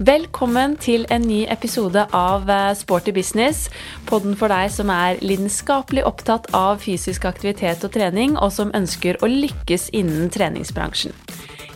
[0.00, 3.66] Velkommen til en ny episode av eh, Sporty business.
[4.08, 9.20] Podden for deg som er lidenskapelig opptatt av fysisk aktivitet og trening, og som ønsker
[9.20, 11.12] å lykkes innen treningsbransjen.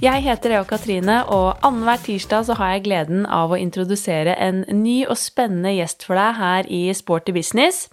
[0.00, 4.64] Jeg heter Eo Katrine, og annenhver tirsdag så har jeg gleden av å introdusere en
[4.72, 7.91] ny og spennende gjest for deg her i Sporty business.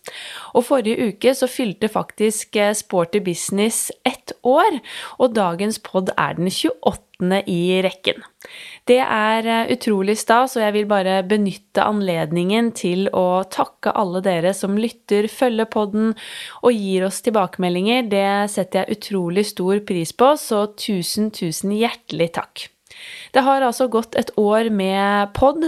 [0.55, 4.79] Og forrige uke så fylte faktisk eh, Sporty business ett år,
[5.19, 8.23] og dagens pod er den 28 i rekken.
[8.89, 14.23] Det er eh, utrolig stas, og jeg vil bare benytte anledningen til å takke alle
[14.25, 16.11] dere som lytter, følger podden
[16.63, 18.09] og gir oss tilbakemeldinger.
[18.09, 22.70] Det setter jeg utrolig stor pris på, så tusen, tusen hjertelig takk.
[23.31, 25.63] Det har altså gått et år med pod,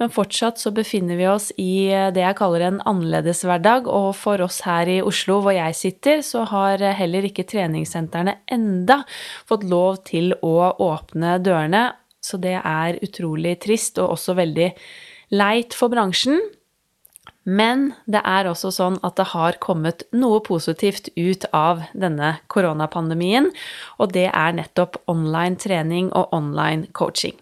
[0.00, 4.60] men fortsatt så befinner vi oss i det jeg kaller en annerledeshverdag, og for oss
[4.66, 9.02] her i Oslo hvor jeg sitter, så har heller ikke treningssentrene enda
[9.48, 11.88] fått lov til å åpne dørene,
[12.20, 14.70] så det er utrolig trist og også veldig
[15.36, 16.40] leit for bransjen.
[17.46, 23.52] Men det er også sånn at det har kommet noe positivt ut av denne koronapandemien,
[24.02, 27.38] og det er nettopp online trening og online coaching.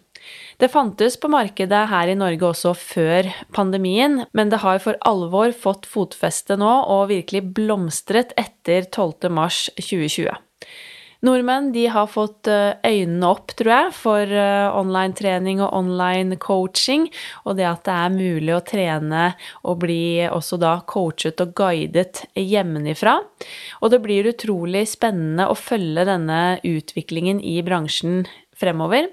[0.61, 5.53] Det fantes på markedet her i Norge også før pandemien, men det har for alvor
[5.57, 9.33] fått fotfeste nå og virkelig blomstret etter 12
[11.25, 11.35] mars 2020.
[11.35, 16.37] Nordmenn de har fått ögonen øynene opp, tror jeg, for eh, online trening og online
[16.37, 17.09] coaching,
[17.45, 22.25] og det at det er mulig å trene og bli også da coachet og guidet
[22.35, 23.19] hjemmefra.
[23.81, 29.09] Og det blir utrolig spennende å følge denne utviklingen i bransjen fremover.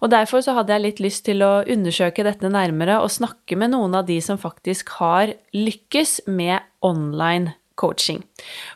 [0.00, 3.74] Og derfor så hadde jeg litt lyst til å undersøke dette nærmere og snakke med
[3.74, 8.22] noen av de som faktisk har lykkes med online coaching.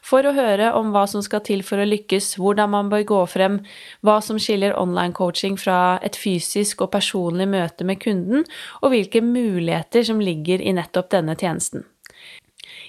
[0.07, 3.21] For å høre om hva som skal til for å lykkes, hvordan man bør gå
[3.33, 3.61] frem,
[4.07, 8.45] hva som skiller online coaching fra et fysisk og personlig møte med kunden,
[8.81, 11.87] og hvilke muligheter som ligger i nettopp denne tjenesten.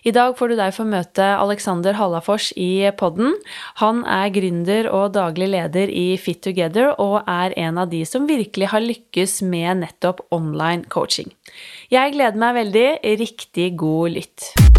[0.01, 3.35] I dag får du derfor møte Alexander Hallafors i podden.
[3.81, 8.25] Han er gründer og daglig leder i Fit Together og er en av de som
[8.29, 11.29] virkelig har lykkes med nettopp online coaching.
[11.93, 12.89] Jeg gleder meg veldig.
[13.21, 14.70] Riktig god lytt.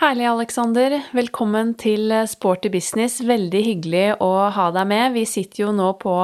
[0.00, 0.94] Herlig, Alexander.
[1.12, 3.18] Velkommen til eh, Sporty business.
[3.20, 5.12] Veldig hyggelig å ha deg med.
[5.12, 6.14] Vi sitter jo nå på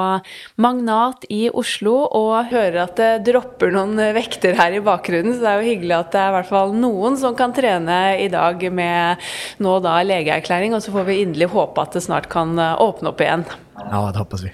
[0.64, 5.44] Magnat i Oslo og hører at det dropper noen eh, vekter her i bakgrunnen, så
[5.44, 8.32] det er jo hyggelig at det er i hvert fall noen som kan trene i
[8.32, 9.28] dag med
[9.60, 13.12] nå da legeerklæring, og så får vi inderlig håpe at det snart kan eh, åpne
[13.12, 13.44] opp igjen.
[13.76, 14.50] Ja, det hoppas vi.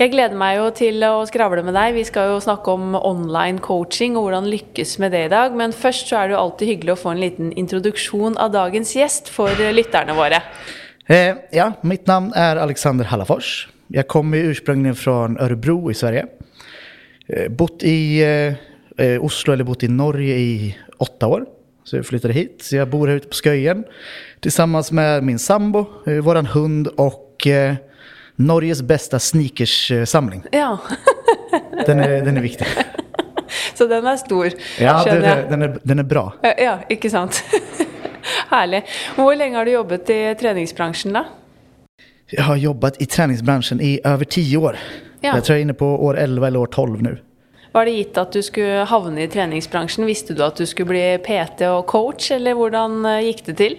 [0.00, 1.92] Jeg gleder meg jo til å skravle med deg.
[1.96, 5.54] Vi skal jo snakke om online coaching og hvordan lykkes med det i dag.
[5.58, 8.94] Men først så er det jo alltid hyggelig å få en liten introduksjon av dagens
[8.96, 10.40] gjest for lytterne våre.
[11.06, 13.68] Eh, ja, mitt navn er Alexander Hallafors.
[13.92, 16.28] Jeg kommer ursprunglig fra Örebro i Sverige.
[17.28, 18.60] Eh, bott i eh,
[18.96, 20.72] eh, Oslo eller bott i Norge i
[21.02, 21.46] åtte år.
[21.84, 22.60] Så jeg flyttade hit.
[22.64, 23.84] Så jeg bor her ute på Skøyen
[24.50, 27.76] sammen med min sambo, eh, vår hund og eh,
[28.36, 30.44] Norges bästa sneakerssamling.
[30.52, 30.78] Ja.
[31.86, 32.66] den, är, den är viktig.
[33.74, 35.44] Så den er stor, ja, skjønner jeg.
[35.50, 36.24] Den er, den er bra.
[36.42, 37.42] Ja, ikke sant.
[38.52, 38.82] Herlig.
[39.16, 41.24] Hvor lenge har du jobbet i treningsbransjen, da?
[42.32, 44.78] Jeg har jobbet i treningsbransjen i over ti år.
[45.20, 45.36] Ja.
[45.36, 47.14] Jeg tror jeg er inne på år 11 eller år 12 nå.
[47.72, 50.04] Var det gitt at du skulle havne i treningsbransjen?
[50.08, 53.78] Visste du at du skulle bli PT og coach, eller hvordan eh, gikk det til?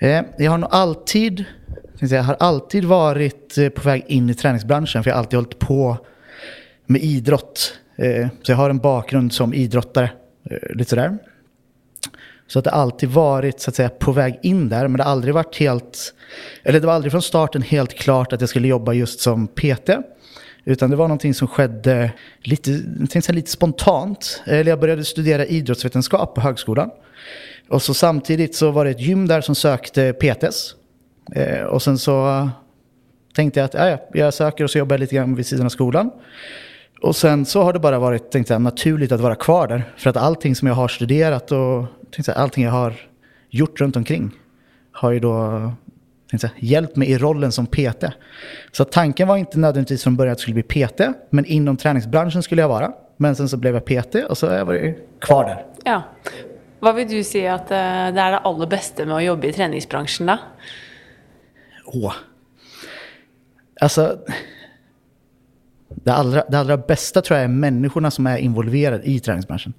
[0.00, 1.44] Eh, jeg har nå alltid
[2.08, 5.58] jag har alltid varit eh, på väg in i träningsbranschen för jag har alltid hållit
[5.58, 5.96] på
[6.86, 7.78] med idrott.
[7.96, 10.10] Eh, så jag har en bakgrund som idrottare.
[10.50, 11.18] Eh, lite sådär.
[12.46, 15.10] Så att det alltid varit så att säga, på väg in där, men det har
[15.10, 16.14] aldrig varit helt...
[16.62, 19.90] Eller det var aldrig från starten helt klart att jag skulle jobba just som PT.
[20.64, 22.12] Utan det var någonting som skedde
[22.42, 24.42] lite, lite spontant.
[24.46, 26.90] Eller jag började studera idrottsvetenskap på högskolan.
[27.68, 30.74] Och så samtidigt så var det ett gym där som sökte PTs.
[31.32, 32.48] Eh, och sen så
[33.34, 35.70] tänkte jag att ja, jag söker och så jobbar jag lite grann vid sidan av
[35.70, 36.10] skolan.
[37.02, 39.92] Och sen så har det bara varit tänkte jag, naturligt att vara kvar där.
[39.96, 42.94] För att allting som jag har studerat och tänkte jag, allting jag har
[43.50, 44.30] gjort runt omkring
[44.92, 45.72] har ju då
[46.30, 48.04] tänkte jag, hjälpt mig i rollen som PT.
[48.72, 51.00] Så tanken var inte nödvändigtvis från början att jag skulle bli PT,
[51.30, 52.92] men inom träningsbranschen skulle jag vara.
[53.16, 55.64] Men sen så blev jag PT och så har jag varit kvar där.
[55.84, 56.02] Ja.
[56.80, 59.52] Vad vill du säga att eh, det är det allra bästa med att jobba i
[59.52, 60.38] träningsbranschen då?
[61.92, 62.14] Åh.
[63.80, 64.18] Alltså,
[65.88, 69.72] det allra, det allra bästa tror jag är människorna som är involverade i träningsbranschen.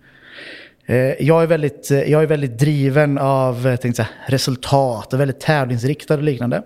[0.85, 5.19] Eh, jag är, väldigt, eh, jag är väldigt driven av eh, tänkte säga, resultat och
[5.19, 6.63] väldigt tävlingsriktad och liknande.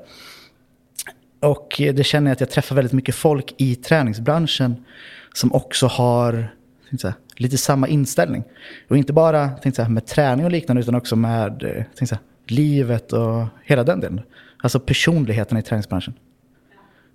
[1.40, 4.86] Och det känner jag att jag träffar väldigt mycket folk i träningsbranschen
[5.34, 6.48] som också har
[6.90, 8.44] jag, lite samma inställning.
[8.88, 11.60] Och inte bara tänkte jag, med träning och liknande utan också med
[11.96, 12.20] tänkte jag,
[12.58, 14.22] livet och hela den delen.
[14.64, 16.14] Alltså personligheten i träningsbranschen.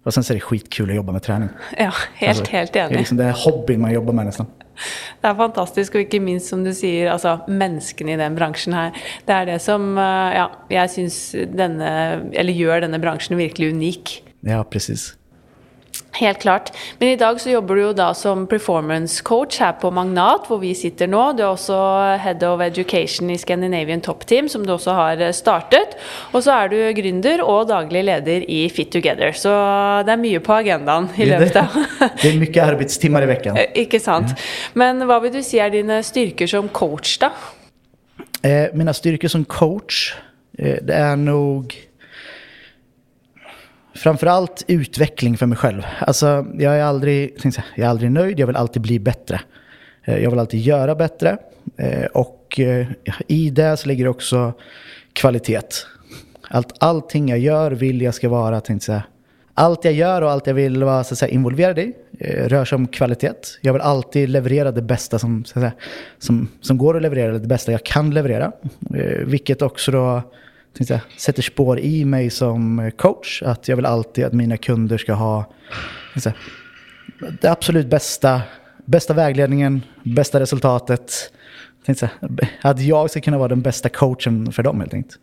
[0.05, 1.49] Och sen så är det skitkul att jobba med träning.
[1.79, 2.99] Ja, helt, alltså, helt Det är enig.
[2.99, 4.47] liksom den hobbyn man jobbar med nästan.
[5.21, 8.95] Det er fantastisk, og ikke minst som du sier, altså menneskene i den bransjen her.
[9.29, 11.19] Det er det som eh, ja, jeg syns
[11.53, 11.91] denne,
[12.33, 14.23] eller gjør denne bransjen virkelig unik.
[14.47, 15.17] Ja, precis.
[16.21, 16.73] Helt klart.
[16.99, 20.59] Men i dag så jobber du jo da som performance coach her på Magnat, hvor
[20.61, 21.21] vi sitter nå.
[21.33, 21.77] Du er også
[22.21, 25.97] head of education i Scandinavian Top Team, som du også har eh, startet.
[26.35, 29.33] Og så er du gründer og daglig leder i Fit Together.
[29.33, 29.55] Så
[30.05, 31.47] det er mye på agendaen i av
[32.23, 33.57] det är mycket arbetstimmar i veckan.
[33.75, 34.35] Ikke sant.
[34.75, 37.33] Men hva vil du si er dine styrker som coach, da?
[38.43, 40.15] Eh, mina styrkor som coach,
[40.59, 41.77] eh, det är nog
[44.01, 45.83] framförallt utveckling för mig själv.
[46.01, 47.37] Alltså, jag, är aldrig,
[47.77, 49.41] jag är aldrig nöjd, jag vill alltid bli bättre.
[50.05, 51.37] Eh, jag vill alltid göra bättre.
[51.77, 52.87] Eh, och eh,
[53.27, 54.53] i det så ligger också
[55.13, 55.61] kvalitet.
[56.49, 59.03] Allt, allting jag gör vill jag ska vara, tänkte jag
[59.55, 62.77] allt jag gör och allt jag vill vara så att säga, involverad i rör sig
[62.77, 63.33] om kvalitet.
[63.61, 65.73] Jag vill alltid leverera det bästa som, så att säga,
[66.19, 68.53] som, som går att leverera, det bästa jag kan leverera.
[69.25, 70.23] Vilket också då
[70.79, 73.43] jag, sätter spår i mig som eh, coach.
[73.43, 75.53] Att jag vill alltid att mina kunder ska ha
[76.17, 76.35] säga,
[77.41, 78.43] det absolut bästa,
[78.85, 81.33] bästa vägledningen, bästa resultatet.
[81.85, 82.11] Jag,
[82.61, 85.19] att jag ska kunna vara den bästa coachen för dem helt enkelt.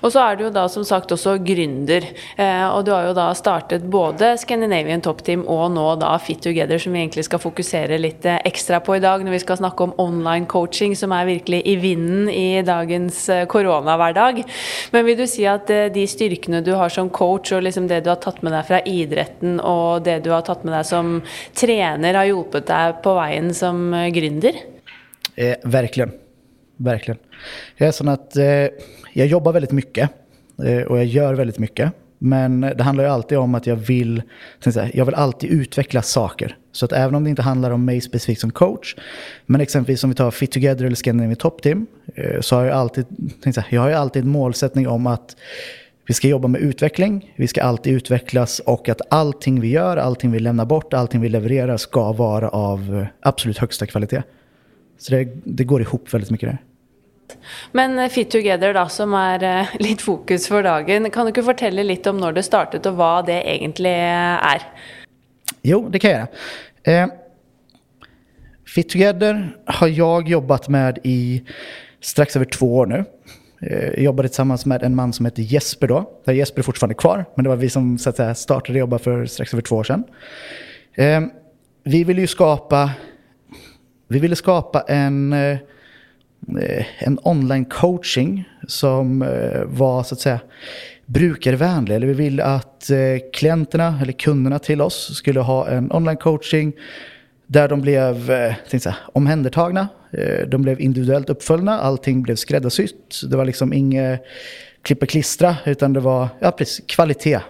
[0.00, 2.04] Och så är du jo da som sagt också gründer.
[2.36, 6.42] Eh, och du har ju då startat både Scandinavian Top Team och nu da Fit
[6.42, 9.82] Together, som vi egentligen ska fokusera lite extra eh, på idag när vi ska snakke
[9.82, 14.42] om online coaching, som är verkligen i vinden i dagens eh, koronahverdag.
[14.90, 18.00] Men vill du säga att eh, de styrkene du har som coach, och liksom det
[18.00, 21.22] du har tagit med dig från idretten, och det du har tagit med dig som
[21.54, 24.52] tränare har hjulpet dig på vägen som eh, gründer?
[25.36, 26.12] Eh, verkligen.
[26.76, 27.18] Verkligen.
[27.76, 28.44] Jag är sån att eh,
[29.12, 30.10] jag jobbar väldigt mycket
[30.64, 31.92] eh, och jag gör väldigt mycket.
[32.18, 34.22] Men det handlar ju alltid om att jag vill,
[34.92, 36.56] jag vill alltid utveckla saker.
[36.72, 38.96] Så att även om det inte handlar om mig specifikt som coach,
[39.46, 42.74] men exempelvis om vi tar Fit Together eller Scandinavian Top Team, eh, så har jag
[42.76, 43.06] alltid,
[43.70, 45.36] jag har ju alltid en målsättning om att
[46.06, 50.30] vi ska jobba med utveckling, vi ska alltid utvecklas och att allting vi gör, allting
[50.30, 54.22] vi lämnar bort, allting vi levererar ska vara av eh, absolut högsta kvalitet.
[54.98, 56.58] Så det, det går ihop väldigt mycket där.
[57.72, 61.32] Men eh, Fit Together, da, som er eh, lite litt fokus for dagen, kan du
[61.32, 64.66] ikke fortelle litt om når det startet, og hva det egentlig eh, er?
[65.66, 67.02] Jo, det kan jag göra.
[67.02, 67.08] Eh,
[68.68, 71.42] Fit Together har jag jobbat med i
[72.00, 73.04] strax över två år nu.
[73.60, 76.10] Jag jobbade tillsammans med en man som heter Jesper då.
[76.24, 78.98] Där Jesper är fortfarande kvar, men det var vi som så att säga, startade jobba
[78.98, 80.04] för strax över två år sedan.
[80.94, 81.20] Eh,
[81.84, 82.90] vi ville ju skapa,
[84.08, 85.58] vi ville skapa en, eh,
[86.60, 90.40] Eh, en online coaching som eh, var så att säga
[91.06, 91.94] brukarvänlig.
[91.94, 92.98] Eller vi ville att eh,
[93.32, 96.72] klienterna eller kunderna till oss skulle ha en online coaching
[97.46, 98.26] där de blev
[98.66, 99.88] säga, omhändertagna.
[100.46, 101.72] De blev individuellt uppföljda.
[101.72, 103.20] Allting blev skräddarsytt.
[103.30, 104.22] Det var liksom inget
[104.82, 107.40] klippa klistra utan det var ja, precis, kvalitet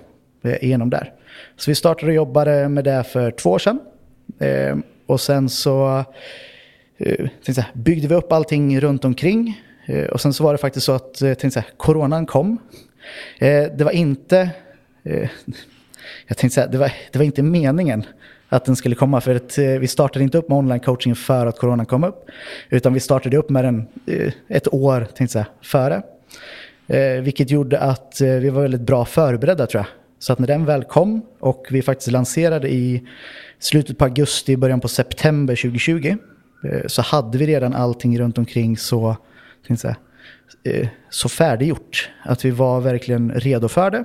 [0.43, 1.13] genom igenom där.
[1.57, 3.81] Så vi startade och jobbade med det för två år sedan.
[5.07, 6.05] Och sen så
[6.99, 9.63] eh, byggde vi upp allting runt omkring.
[9.87, 12.59] Eh, och sen så var det faktiskt så att eh, tänkte coronan kom.
[13.39, 14.51] Eh, det var inte,
[15.03, 15.29] eh,
[16.27, 18.05] jag tänkte säga, det var, det var inte meningen
[18.49, 19.21] att den skulle komma.
[19.21, 22.31] För att, eh, vi startade inte upp med online coaching för att coronan kom upp.
[22.69, 26.03] Utan vi startade upp med den eh, ett år tänkte jag, före.
[26.87, 29.87] Eh, vilket gjorde att eh, vi var väldigt bra förberedda tror jag.
[30.19, 33.07] Så att när den väl kom och vi faktiskt lanserade i
[33.59, 36.17] slutet på augusti, början på september 2020.
[36.63, 39.17] Eh, så hade vi redan allting runt omkring så,
[39.79, 39.97] säga,
[40.65, 42.11] eh, så färdiggjort.
[42.23, 44.05] Att vi var verkligen redo för det.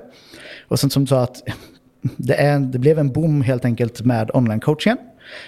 [0.68, 1.42] Och sen som du sa att
[2.16, 4.98] det, är, det blev en boom helt enkelt med online-coachingen.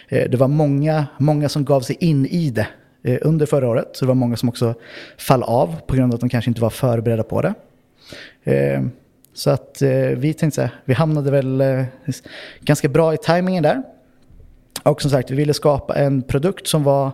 [0.09, 2.67] Eh, det var många, många som gav sig in i det
[3.23, 3.89] under förra året.
[3.93, 4.75] Så det var många som också
[5.19, 7.55] fall av på grund av att de kanske inte var förberedda på det.
[9.35, 9.77] Så att
[10.17, 11.63] vi tänkte så här, vi hamnade väl
[12.61, 13.83] ganska bra i tajmingen där.
[14.87, 17.13] Och som sagt, vi ville skapa en produkt som var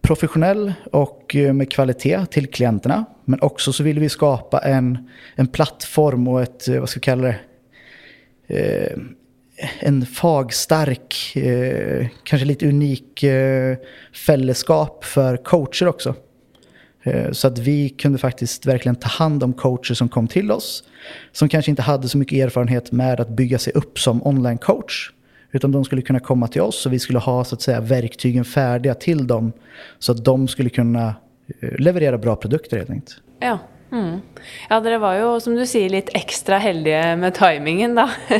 [0.00, 3.04] professionell och eh, med kvalitet till klienterna.
[3.24, 7.04] Men också så ville vi skapa en, en plattform och ett, eh, vad ska vi
[7.04, 7.36] kalla det,
[8.46, 8.98] eh,
[9.80, 13.76] en fagstark, eh, kanske lite unik eh,
[15.02, 16.14] för coacher också.
[17.02, 20.84] Eh, så att vi kunde faktiskt verkligen ta hand om coacher som kom till oss.
[21.32, 25.12] Som kanske inte hade så mycket erfarenhet med att bygga sig upp som online coach.
[25.52, 28.44] Utan de skulle kunna komma till oss och vi skulle ha så att säga verktygen
[28.44, 29.52] färdiga till dem.
[29.98, 31.14] Så att de skulle kunna
[31.60, 33.16] eh, leverera bra produkter helt enkelt.
[33.40, 33.58] Ja.
[33.92, 34.20] Mm.
[34.68, 38.06] Ja, dere var jo, som du sier, litt ekstra heldige med timingen da,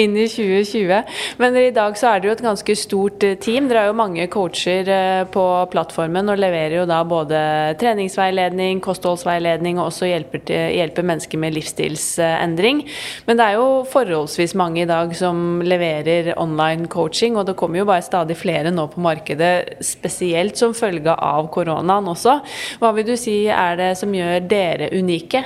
[0.00, 1.14] inn i 2020.
[1.40, 3.68] Men i dag så er det jo et ganske stort eh, team.
[3.70, 7.40] Dere har jo mange coacher eh, på plattformen og leverer jo da både
[7.80, 12.84] treningsveiledning, kostholdsveiledning og også hjelper, til, hjelper mennesker med livsstilsendring.
[13.28, 17.82] Men det er jo forholdsvis mange i dag som leverer online coaching, og det kommer
[17.82, 22.38] jo bare stadig flere nå på markedet, spesielt som følge av koronaen også.
[22.80, 25.44] Hva vil du si er det som gjør dere unike?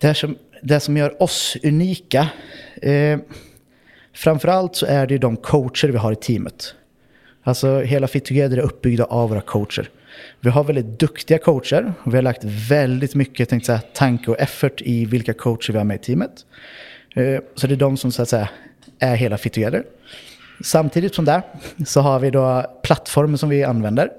[0.00, 2.28] Det som, det som gör oss unika,
[2.82, 3.18] eh,
[4.14, 6.74] framförallt så är det de coacher vi har i teamet.
[7.42, 9.90] Alltså hela Fit Together är uppbyggda av våra coacher.
[10.40, 11.92] Vi har väldigt duktiga coacher.
[12.06, 15.84] Vi har lagt väldigt mycket tänkte säga, tanke och effort i vilka coacher vi har
[15.84, 16.46] med i teamet.
[17.14, 18.48] Eh, så det är de som så att säga
[18.98, 19.84] är hela Fit Together.
[20.64, 21.42] Samtidigt som det
[21.86, 24.10] så har vi då plattformen som vi använder.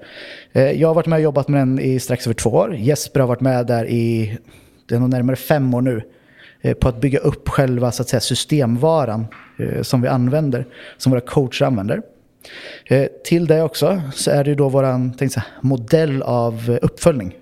[0.51, 2.75] Eh, jag har varit med och jobbat med den i strax över två år.
[2.75, 4.37] Jesper har varit med där i
[4.91, 6.03] det är nog närmare fem år nu
[6.61, 9.25] eh, på att bygga upp själva så att säga, systemvaran
[9.59, 10.65] eh, som vi använder,
[10.97, 12.01] som våra coacher använder.
[12.85, 17.35] Eh, till det också så är det då vår modell av uppföljning.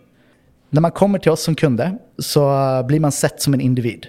[0.69, 4.07] När man kommer till oss som kunde så blir man sett som en individ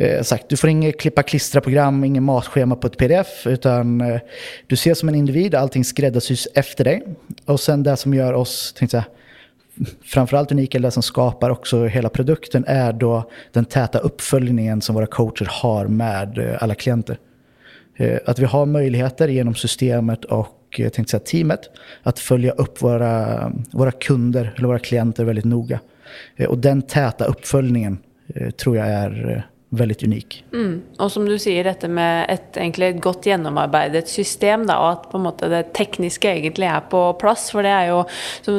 [0.00, 4.20] eh, sagt, du får inget klippa klistra program, inget matschema på ett pdf, utan eh,
[4.66, 7.02] du ses som en individ, allting skräddarsys efter dig.
[7.44, 9.04] Och sen det som gör oss, tänkte jag,
[10.04, 14.94] framförallt unika, eller det som skapar också hela produkten, är då den täta uppföljningen som
[14.94, 17.18] våra coacher har med eh, alla klienter.
[17.96, 21.60] Eh, att vi har möjligheter genom systemet och eh, jag tänkte säga, teamet
[22.02, 25.80] att följa upp våra, våra kunder eller våra klienter väldigt noga.
[26.48, 27.98] Och den täta uppföljningen
[28.56, 30.44] tror jag är väldigt unik.
[30.52, 30.82] Mm.
[30.98, 35.18] Och som du säger, detta med ett egentligen et genomarbetat system, då, och att på
[35.18, 37.50] måte det tekniska egentligen är på plats.
[37.50, 38.04] För det, er jo,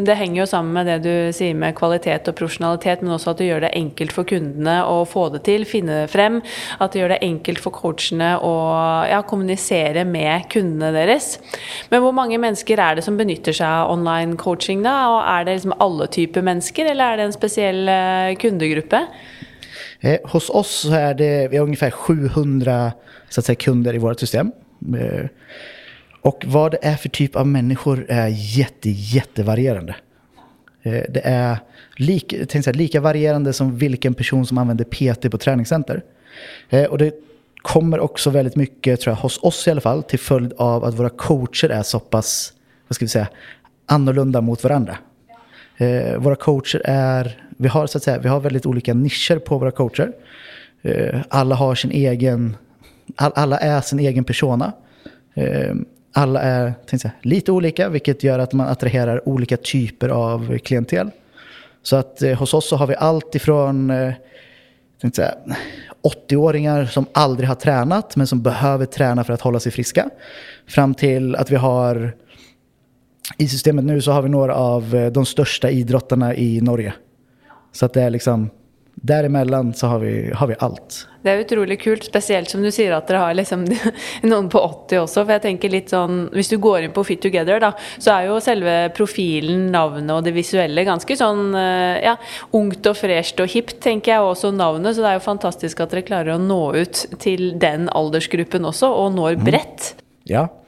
[0.06, 3.38] det hänger ju samman med det du säger med kvalitet och professionalitet, men också att
[3.38, 6.42] du gör det enkelt för kunderna att få det till, finna det fram,
[6.78, 11.40] att du gör det enkelt för coacherna att ja, kommunicera med kunderna deras.
[11.90, 14.90] Men hur många människor är det som benyttar sig av online coaching, Då?
[14.90, 18.94] Och är det liksom alla typer människor eller är det en speciell eh, kundgrupp?
[20.02, 22.92] Eh, hos oss så är det, vi har ungefär 700
[23.30, 24.52] så att säga, kunder i vårt system.
[24.98, 25.26] Eh,
[26.22, 29.96] och vad det är för typ av människor är jätte, jättevarierande.
[30.84, 31.58] Eh, det är
[31.96, 36.04] lik, säga, lika varierande som vilken person som använder PT på träningscenter.
[36.70, 37.14] Eh, och det
[37.62, 41.00] kommer också väldigt mycket, tror jag, hos oss i alla fall, till följd av att
[41.00, 42.54] våra coacher är så pass,
[42.88, 43.28] vad ska vi säga,
[43.86, 44.98] annorlunda mot varandra.
[45.78, 49.58] Eh, våra coacher är vi har, så att säga, vi har väldigt olika nischer på
[49.58, 50.12] våra coacher.
[50.82, 52.58] Eh, alla har sin egen,
[53.16, 54.72] alla är sin egen persona.
[55.34, 55.76] Eh,
[56.14, 61.10] alla är säga, lite olika, vilket gör att man attraherar olika typer av klientel.
[61.84, 63.92] Så att eh, hos oss så har vi allt ifrån
[66.04, 70.10] 80-åringar som aldrig har tränat men som behöver träna för att hålla sig friska.
[70.68, 72.14] Fram till att vi har
[73.38, 76.94] i systemet nu så har vi några av de största idrottarna i Norge.
[77.72, 78.50] Så att det är liksom
[78.96, 81.08] Däremellan så har vi, har vi allt.
[81.22, 83.68] Det är otroligt kul, speciellt som du säger att dere har liksom
[84.22, 85.26] noen på 80 också.
[85.26, 88.24] För jag tänker lite sånn, Hvis du går in på Fit Together, da, så är
[88.24, 92.18] ju själva profilen, navnet och det visuella ganska sånn eh, ja,
[92.52, 94.32] ungt och fräscht och hippt, tänker jag.
[94.32, 94.96] Också navnet.
[94.96, 98.88] Så det är ju fantastiskt att dere klarar att nå ut till den åldersgruppen också
[98.88, 99.44] och når mm.
[99.44, 99.96] brett.
[99.96, 100.04] Mm.
[100.24, 100.61] Ja,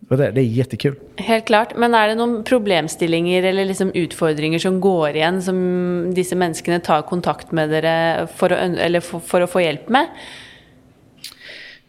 [0.00, 0.94] det, det är jättekul.
[1.16, 1.76] Helt klart.
[1.76, 7.02] Men är det någon problemstillinger eller liksom utfordringer som går igen som dessa människor tar
[7.02, 10.06] kontakt med er för att, eller för, för att få hjälp med?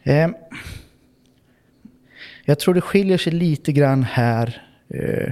[0.03, 0.29] Eh,
[2.45, 4.61] jag tror det skiljer sig lite grann här
[4.93, 5.31] eh,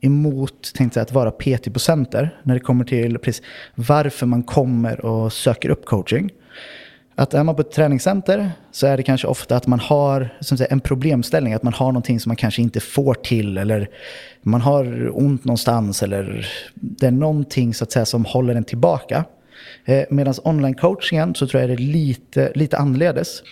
[0.00, 3.42] emot tänkte jag, att vara PT på center när det kommer till precis
[3.74, 6.30] varför man kommer och söker upp coaching.
[7.18, 10.58] Att är man på ett träningscenter så är det kanske ofta att man har som
[10.58, 11.54] säga, en problemställning.
[11.54, 13.90] Att man har någonting som man kanske inte får till eller
[14.42, 19.24] man har ont någonstans eller det är någonting så att säga, som håller en tillbaka.
[19.84, 23.42] Eh, Medan online-coachingen så tror jag det är lite, lite annorledes.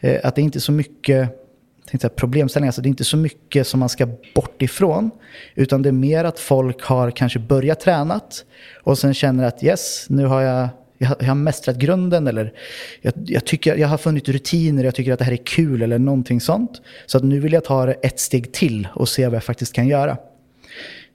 [0.00, 1.38] Eh, att det är inte så mycket
[1.86, 5.10] tänkte säga, problemställningar, alltså det är inte så mycket som man ska bort ifrån.
[5.54, 8.44] Utan det är mer att folk har kanske börjat tränat
[8.82, 10.68] och sen känner att yes, nu har jag
[11.02, 12.52] jag, jag har mästrat grunden eller
[13.00, 15.98] jag, jag, tycker, jag har funnit rutiner, jag tycker att det här är kul eller
[15.98, 16.82] någonting sånt.
[17.06, 19.72] Så att nu vill jag ta det ett steg till och se vad jag faktiskt
[19.72, 20.16] kan göra.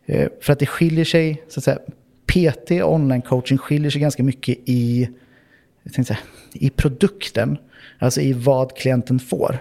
[0.06, 1.80] Eh, för att det skiljer sig, så att säga,
[2.26, 5.10] PT och online coaching skiljer sig ganska mycket i
[5.96, 6.20] jag säga,
[6.54, 7.58] i produkten,
[8.00, 9.58] alltså i vad klienten får.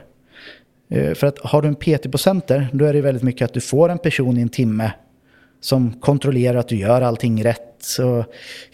[0.88, 3.54] Eh, för att har du en PT på center, då är det väldigt mycket att
[3.54, 4.92] du får en person i en timme
[5.60, 7.75] som kontrollerar att du gör allting rätt.
[7.86, 8.24] Så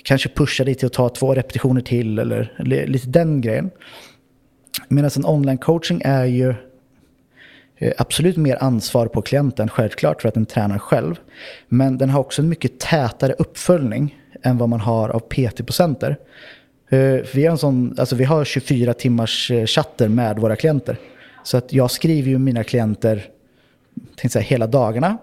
[0.03, 2.55] kanske pusha dig till att ta två repetitioner till eller
[2.87, 3.71] lite den grejen.
[4.89, 6.55] Medan en online coaching är ju
[7.77, 11.15] eh, absolut mer ansvar på klienten, självklart, för att den tränar själv.
[11.69, 16.17] Men den har också en mycket tätare uppföljning än vad man har av PT-procenter.
[16.89, 16.99] Eh,
[17.35, 20.97] vi, har en sån, alltså vi har 24 timmars eh, chatter med våra klienter.
[21.45, 23.29] Så att jag skriver ju mina klienter
[23.95, 25.19] tänkte säga, hela dagarna.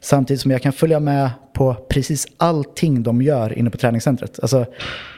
[0.00, 4.40] Samtidigt som jag kan följa med på precis allting de gör inne på träningscentret.
[4.42, 4.66] Alltså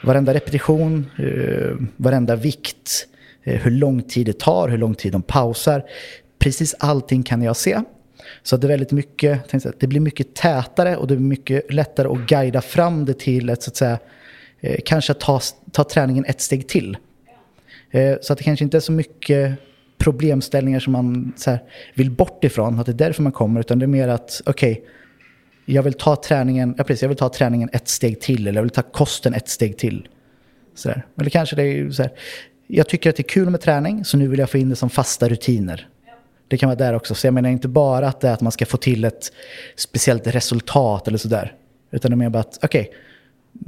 [0.05, 3.07] varenda repetition, eh, varenda vikt,
[3.45, 5.85] eh, hur lång tid det tar, hur lång tid de pausar.
[6.39, 7.81] Precis allting kan jag se.
[8.43, 12.29] Så det är väldigt mycket, det blir mycket tätare och det blir mycket lättare att
[12.29, 13.99] guida fram det till ett så att säga
[14.61, 15.41] eh, kanske ta,
[15.73, 16.97] ta träningen ett steg till.
[17.91, 19.59] Eh, så att det kanske inte är så mycket
[20.01, 21.63] problemställningar som man här,
[21.95, 24.73] vill bort ifrån, att det är därför man kommer, utan det är mer att okej,
[24.73, 24.85] okay,
[25.65, 28.63] jag vill ta träningen, ja, precis, jag vill ta träningen ett steg till eller jag
[28.63, 30.09] vill ta kosten ett steg till.
[30.75, 31.07] Så där.
[31.21, 32.13] Eller kanske det är så här,
[32.67, 34.77] jag tycker att det är kul med träning så nu vill jag få in det
[34.77, 35.89] som fasta rutiner.
[36.49, 37.15] Det kan vara där också.
[37.15, 39.33] Så jag menar inte bara att det är att man ska få till ett
[39.77, 41.55] speciellt resultat eller sådär.
[41.91, 42.95] Utan det är mer bara att okej, okay,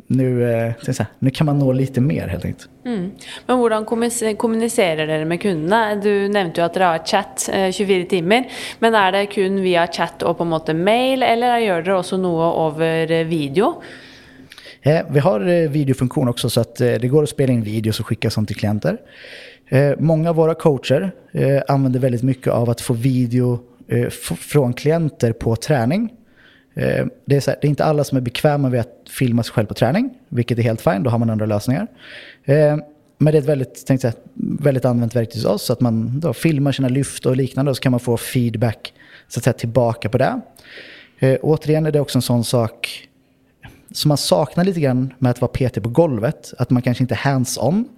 [0.07, 0.73] nu, eh,
[1.19, 2.69] nu kan man nå lite mer helt enkelt.
[2.85, 3.11] Mm.
[3.47, 5.95] Men hur kommunicerar ni med kunderna?
[5.95, 8.45] Du nämnde ju att ni har chatt eh, 24 timmar.
[8.79, 12.75] Men är det kun via chatt och på något mail eller gör det också något
[12.75, 13.83] över video?
[14.83, 18.01] Eh, vi har eh, videofunktion också så att eh, det går att spela in videos
[18.01, 18.99] och skicka sånt till klienter.
[19.69, 23.59] Eh, många av våra coacher eh, använder väldigt mycket av att få video
[23.89, 26.13] eh, från klienter på träning.
[26.75, 29.52] Eh, det, är här, det, är inte alla som är bekväma med att filma sig
[29.52, 31.87] själv på träning, vilket är helt fint, då har man andra lösningar.
[32.45, 32.76] Eh,
[33.19, 36.21] men det är ett väldigt, tänkte jag, väldigt använt verktyg hos oss, så att man
[36.21, 38.95] då filmar sina lyft och liknande och så kan man få feedback
[39.28, 40.41] så att säga, tillbaka på det.
[41.19, 43.08] Eh, återigen är det också en sån sak
[43.93, 47.15] som man saknar lite grann med att vara PT på golvet, att man kanske inte
[47.15, 47.89] är hands-on.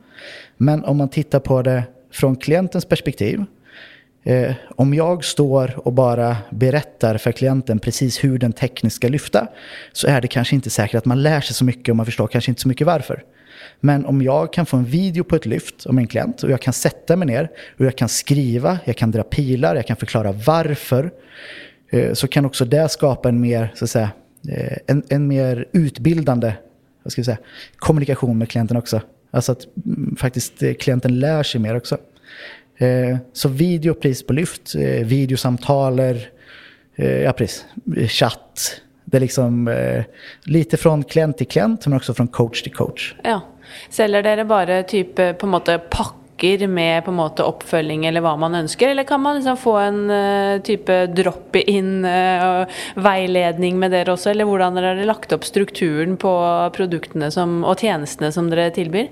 [0.57, 1.83] Men om man tittar på det
[2.13, 3.45] från klientens perspektiv.
[4.27, 9.47] Eh, om jag står och bara berättar för klienten precis hur den tekniskt ska lyfta
[9.93, 12.27] så är det kanske inte säkert att man lär sig så mycket och man förstår
[12.27, 13.25] kanske inte så mycket varför.
[13.81, 16.61] Men om jag kan få en video på ett lyft om en klient och jag
[16.61, 20.33] kan sätta mig ner och jag kan skriva, jag kan dra pilar, jag kan förklara
[20.33, 21.11] varför
[21.91, 24.11] eh, så kan också det skapa en mer, så att säga,
[24.49, 26.53] eh, en, en mer utbildande
[27.05, 27.39] vad ska jag säga,
[27.77, 29.01] kommunikation med klienten också.
[29.31, 31.99] Alltså att mm, faktiskt eh, klienten lär sig mer också.
[32.79, 36.29] Eh, så video, pris på lyft, eh, videosamtaler,
[36.97, 37.67] eh, ja precis,
[38.09, 38.81] chatt.
[39.05, 40.05] Det är liksom eh,
[40.45, 43.15] lite från klient till klient men också från coach till coach.
[43.25, 43.41] Ja.
[43.91, 48.21] Säljer dere bara typ eh, på något pack pakker med på en måte oppfølging eller
[48.21, 52.67] hva man ønsker, eller kan man liksom få en uh, type drop-in uh,
[52.97, 56.35] eh, med dere også, eller hvordan har dere lagt opp strukturen på
[56.75, 59.09] produktene som, og tjenestene som dere tilbyr?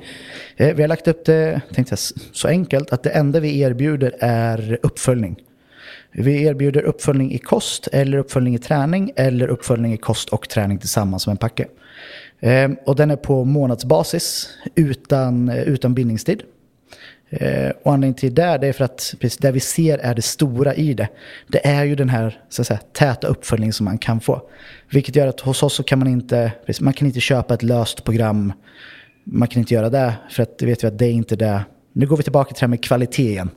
[0.57, 4.15] Eh, vi har lagt upp det tenkte jeg, så enkelt att det enda vi erbjuder
[4.21, 5.37] är uppföljning.
[6.13, 10.79] Vi erbjuder uppföljning i kost eller uppföljning i träning eller uppföljning i kost och träning
[10.79, 11.67] tillsammans som en packe.
[12.41, 16.43] Ehm, och den är på månadsbasis utan, eh, utan bindningstid.
[17.33, 20.23] Eh, och anledningen till det, det är för att precis det vi ser är det
[20.23, 21.09] stora i det.
[21.49, 24.43] Det är ju den här så att säga, täta uppföljningen som man kan få.
[24.91, 28.05] Vilket gör att hos oss så kan man inte, man kan inte köpa ett löst
[28.05, 28.53] program.
[29.25, 31.65] Man kan inte göra det, för att det vet vi att det är inte det.
[31.93, 33.51] Nu går vi tillbaka till det här med kvalitet igen.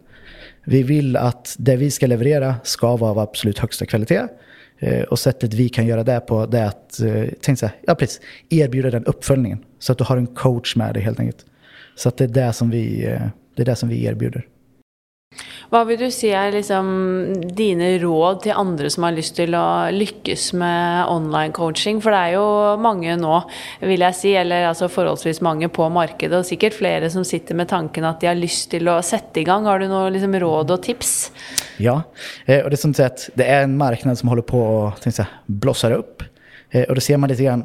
[0.66, 4.28] Vi vill att det vi ska leverera ska vara av absolut högsta kvalitet.
[4.80, 7.02] Eh, och sättet vi kan göra det på det är att
[7.42, 9.60] tänk så här, ja, precis, erbjuda den uppföljningen.
[9.80, 11.46] Så att du har en coach med dig helt enkelt.
[11.96, 13.22] Så att det är det som vi eh,
[13.56, 14.48] det är det som vi erbjuder.
[15.70, 19.94] Vad vill du säga är liksom dina råd till andra som har lust till att
[19.94, 22.02] lyckas med online coaching?
[22.02, 23.41] För det är ju många nu,
[23.88, 27.68] vill jag säga, eller alltså förhållsvis många på marknaden och säkert flera som sitter med
[27.68, 29.65] tanken att de har lust till att sätta igång.
[29.65, 31.32] Har du några liksom råd och tips?
[31.78, 32.02] Ja,
[32.46, 35.94] eh, och det är som sagt, det är en marknad som håller på att blossa
[35.94, 36.24] upp.
[36.70, 37.63] Eh, och då ser man lite grann,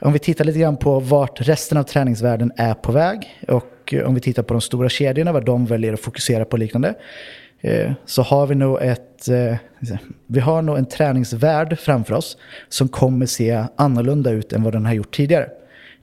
[0.00, 4.06] om vi tittar lite grann på vart resten av träningsvärlden är på väg och Eh,
[4.06, 6.94] om vi tittar på de stora kedjorna, vad de väljer att fokusera på liknande,
[7.60, 9.56] eh, så har vi nog ett, eh,
[10.26, 12.36] vi har nog en träningsvärld framför oss
[12.68, 15.48] som kommer se annorlunda ut än vad den har gjort tidigare.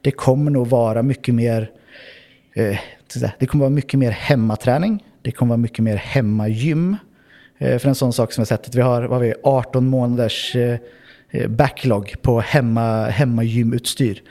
[0.02, 1.72] Det kommer nog vara mycket mer,
[3.40, 6.98] det kommer vara mycket mer hemmaträning, det kommer vara mycket mer hemmagym.
[7.60, 10.56] För en sån sak som vi har sett, att vi har, vad vi, 18 månaders
[11.48, 14.22] backlog på hemma, hemmagymutstyr.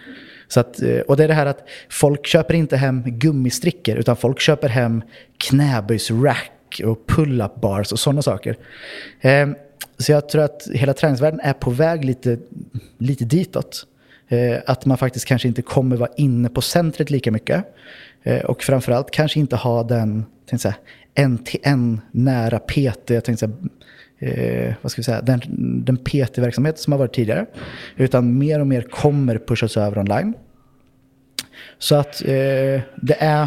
[0.49, 4.17] Så att, eh, och det är det här att folk köper inte hem gummistrickor utan
[4.17, 5.03] folk köper hem
[5.39, 8.57] knäböjsrack och pull-up bars och sådana saker.
[9.21, 9.55] Ehm,
[9.99, 12.39] så jag tror att hela träningsvärlden är på väg lite,
[12.99, 13.87] lite ditåt.
[14.29, 17.65] Eh, att man faktiskt kanske inte kommer vara inne på centret lika mycket.
[18.23, 20.25] Eh, och framförallt kanske inte ha den
[21.15, 23.57] en till en nära PT, jag tänkte säga,
[24.19, 25.41] eh, vad ska vi säga, den,
[25.85, 27.47] den PT-verksamhet som har varit tidigare.
[27.97, 30.35] Utan mer och mer kommer pushas över online.
[31.79, 33.47] Så att eh, det är,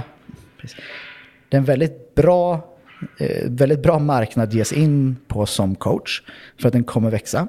[1.49, 2.67] det är en väldigt bra,
[3.19, 6.21] eh, väldigt bra marknad att ge sig in på som coach.
[6.61, 7.47] För att den kommer växa.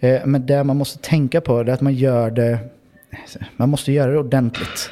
[0.00, 2.58] Eh, men det man måste tänka på är att man gör det,
[3.56, 4.90] man måste göra det ordentligt.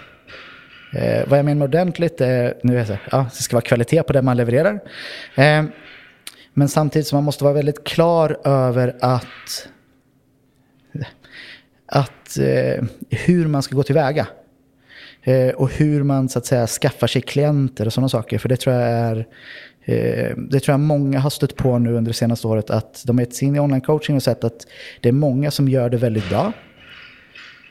[0.93, 4.03] Eh, vad jag menar med ordentligt är, nu är det ja, det ska vara kvalitet
[4.03, 4.81] på det man levererar.
[5.35, 5.65] Eh,
[6.55, 9.69] men samtidigt så man måste vara väldigt klar över att,
[11.87, 14.27] att eh, hur man ska gå tillväga.
[15.23, 18.39] Eh, och hur man så att säga skaffar sig klienter och sådana saker.
[18.39, 19.27] För det tror jag är
[19.85, 22.71] eh, det tror jag många har stött på nu under det senaste året.
[22.71, 24.67] Att de har gett sig in i online coaching och sett att
[25.01, 26.53] det är många som gör det väldigt bra.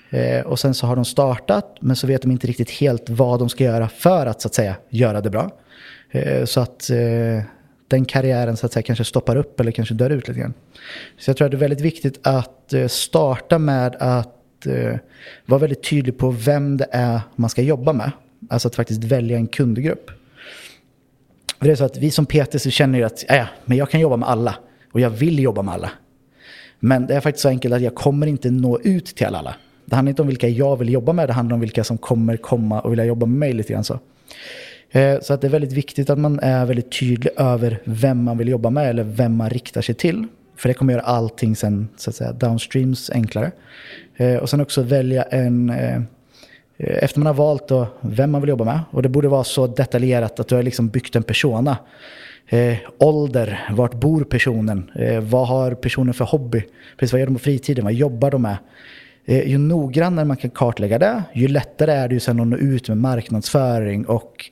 [0.10, 3.39] Eh, och sen så har de startat men så vet de inte riktigt helt vad
[3.39, 5.52] de ska göra för att så att säga göra det bra.
[6.12, 7.44] Eh, så att eh,
[7.91, 10.54] den karriären så att säga kanske stoppar upp eller kanske dör ut lite grann.
[11.17, 14.95] Så jag tror att det är väldigt viktigt att eh, starta med att eh,
[15.45, 18.12] vara väldigt tydlig på vem det är man ska jobba med.
[18.49, 20.12] Alltså att faktiskt välja en kundgrupp.
[21.60, 23.89] För det är så att vi som PT så känner ju att äh, men jag
[23.89, 24.56] kan jobba med alla
[24.91, 25.91] och jag vill jobba med alla.
[26.80, 29.56] Men det är faktiskt så enkelt att jag kommer inte nå ut till alla.
[29.86, 32.38] Det handlar inte om vilka jag vill jobba med, det handlar om vilka som kommer
[32.38, 33.99] komma och vilja jobba med mig lite grann så.
[34.91, 38.38] Eh, så att det är väldigt viktigt att man är väldigt tydlig över vem man
[38.38, 40.27] vill jobba med eller vem man riktar sig till.
[40.56, 43.51] För det kommer göra allting sen så att säga downstreams enklare.
[44.15, 46.01] Eh, och sen också välja en eh,
[46.77, 48.80] efter man har valt då vem man vill jobba med.
[48.91, 51.77] Och det borde vara så detaljerat att du har liksom byggt en persona.
[52.47, 54.91] Eh, ålder, vart bor personen?
[54.95, 56.63] Eh, vad har personen för hobby?
[56.97, 57.84] Precis, vad gör de på fritiden?
[57.84, 58.58] Vad jobbar de med?
[59.25, 62.57] Eh, ju noggrannare man kan kartlägga det, ju lättare är det ju sen att nå
[62.57, 64.49] ut med marknadsföring och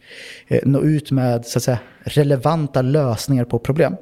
[0.47, 3.95] eh, nå ut med så att säga, relevanta lösningar på problem.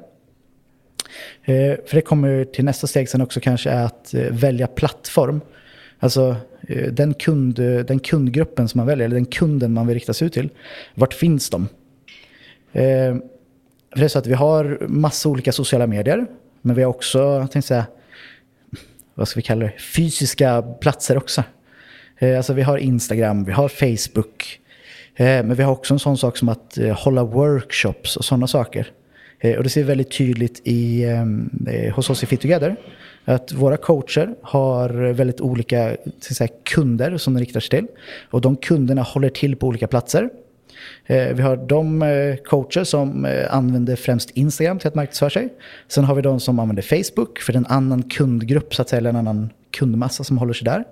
[1.44, 5.40] Eh, för det kommer till nästa steg sen också kanske är att välja plattform.
[5.98, 6.36] Alltså
[6.90, 7.54] den, kund,
[7.86, 10.50] den kundgruppen som man väljer, eller den kunden man vill rikta sig ut till.
[10.94, 11.68] Vart finns de?
[12.72, 13.20] För
[13.94, 16.26] det är så att vi har massa olika sociala medier,
[16.62, 17.86] men vi har också, jag säga,
[19.18, 21.44] vad ska vi kalla det, fysiska platser också.
[22.18, 24.60] Eh, alltså vi har Instagram, vi har Facebook.
[25.16, 28.46] Eh, men vi har också en sån sak som att eh, hålla workshops och sådana
[28.46, 28.90] saker.
[29.56, 31.06] Och det ser vi väldigt tydligt i,
[31.94, 32.76] hos oss i Fit Together.
[33.24, 37.86] Att våra coacher har väldigt olika säga, kunder som de riktar sig till.
[38.30, 40.30] Och de kunderna håller till på olika platser.
[41.06, 45.48] Eh, vi har de eh, coacher som eh, använder främst Instagram till att marknadsföra sig.
[45.88, 49.10] Sen har vi de som använder Facebook för en annan kundgrupp, så att säga, eller
[49.10, 50.84] en annan kundmassa som håller sig där.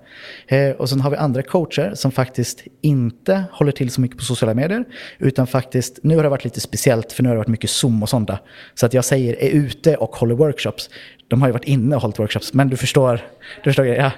[0.47, 4.23] Eh, och sen har vi andra coacher som faktiskt inte håller till så mycket på
[4.23, 4.85] sociala medier.
[5.19, 8.03] Utan faktiskt, nu har det varit lite speciellt för nu har det varit mycket Zoom
[8.03, 8.39] och sånt där.
[8.75, 10.89] Så att jag säger är ute och håller workshops.
[11.27, 13.21] De har ju varit inne och hållit workshops, men du förstår.
[13.63, 14.11] Du förstår ja.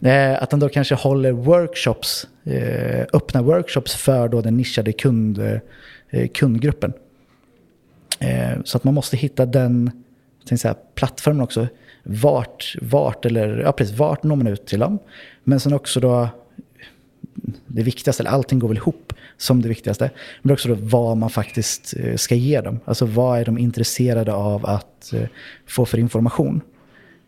[0.00, 5.38] Eh, att de då kanske håller workshops, eh, öppna workshops för då den nischade kund,
[6.10, 6.92] eh, kundgruppen.
[8.64, 9.90] Så att man måste hitta den
[10.58, 11.66] säga, plattformen också
[12.02, 14.98] vart, vart, eller, ja, precis, vart når man ut till dem.
[15.44, 16.28] Men sen också då
[17.66, 20.10] det viktigaste, eller allting går väl ihop som det viktigaste.
[20.42, 22.80] Men också då vad man faktiskt eh, ska ge dem.
[22.84, 25.22] Alltså vad är de intresserade av att eh,
[25.66, 26.60] få för information.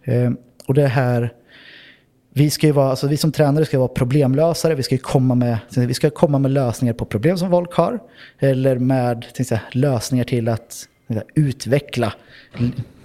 [0.05, 1.33] Ehm, och det här,
[2.33, 4.75] vi, ska ju vara, alltså vi som tränare ska vara problemlösare.
[4.75, 7.99] Vi ska komma med, vi ska komma med lösningar på problem som folk har.
[8.39, 10.89] Eller med säga, lösningar till att
[11.35, 12.13] utveckla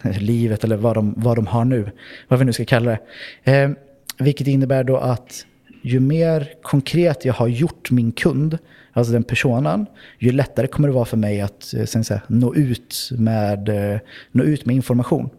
[0.03, 1.91] livet eller vad de, vad de har nu.
[2.27, 2.97] Vad vi nu ska kalla
[3.43, 3.51] det.
[3.51, 3.69] Eh,
[4.17, 5.45] vilket innebär då att
[5.87, 8.57] ju mer konkret jag har gjort min kund,
[8.93, 9.85] alltså den personen,
[10.19, 13.99] ju lättare kommer det vara för mig att eh, sen säga, nå, ut med, eh,
[14.31, 15.29] nå ut med information.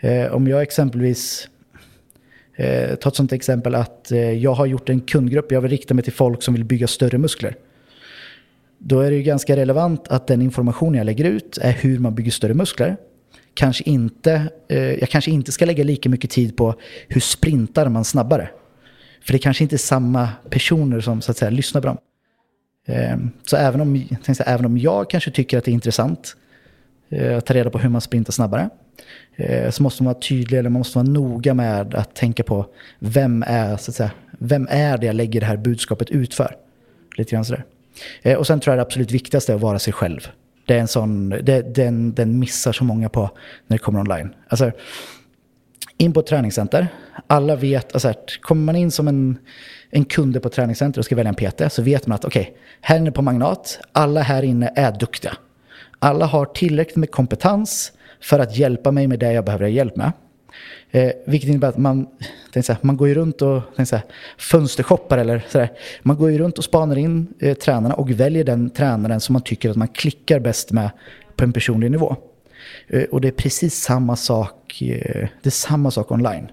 [0.00, 1.48] Eh, om jag exempelvis
[2.60, 5.94] Eh, ta ett sånt exempel att eh, jag har gjort en kundgrupp, jag vill rikta
[5.94, 7.56] mig till folk som vill bygga större muskler.
[8.78, 12.14] Då är det ju ganska relevant att den information jag lägger ut är hur man
[12.14, 12.96] bygger större muskler
[13.54, 16.74] kanske inte, eh, jag kanske inte ska lägga lika mycket tid på
[17.08, 18.50] hur sprintar man snabbare.
[19.24, 21.98] För det kanske inte är samma personer som så att säga lyssnar på dem.
[22.86, 26.36] Ehm, så även om, säga, även om jag kanske tycker att det är intressant
[27.08, 28.70] eh, att ta reda på hur man sprintar snabbare
[29.36, 32.66] eh, så måste man vara tydlig eller man måste vara noga med att tänka på
[32.98, 36.56] vem är, så att säga, vem är det jag lägger det här budskapet ut för?
[37.16, 37.64] Lite grann sådär.
[38.22, 40.28] Eh, och sen tror jag det absolut viktigaste är att vara sig själv.
[40.66, 43.30] Det är en sån, det, den, den missar så många på
[43.66, 44.34] när det kommer online.
[44.48, 44.72] Alltså,
[45.96, 46.88] in på ett träningscenter.
[47.26, 49.38] Alla vet, alltså, kommer man in som en,
[49.90, 52.42] en kund på ett träningscenter och ska välja en PT så vet man att okej,
[52.42, 55.36] okay, här inne på Magnat, alla här inne är duktiga.
[55.98, 60.12] Alla har tillräckligt med kompetens för att hjälpa mig med det jag behöver hjälp med.
[60.90, 62.06] Eh, vilket innebär att man,
[62.54, 64.02] så här, man går ju runt och så här,
[64.38, 65.72] fönstershoppar eller sådär.
[66.02, 69.42] Man går ju runt och spanar in eh, tränarna och väljer den tränaren som man
[69.42, 70.90] tycker att man klickar bäst med
[71.36, 72.16] på en personlig nivå.
[72.88, 76.50] Eh, och det är precis samma sak, eh, det är samma sak online.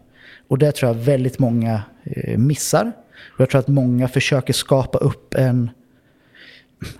[0.47, 2.91] Och det tror jag väldigt många eh, missar.
[3.33, 5.69] Och jag tror att många försöker skapa upp en...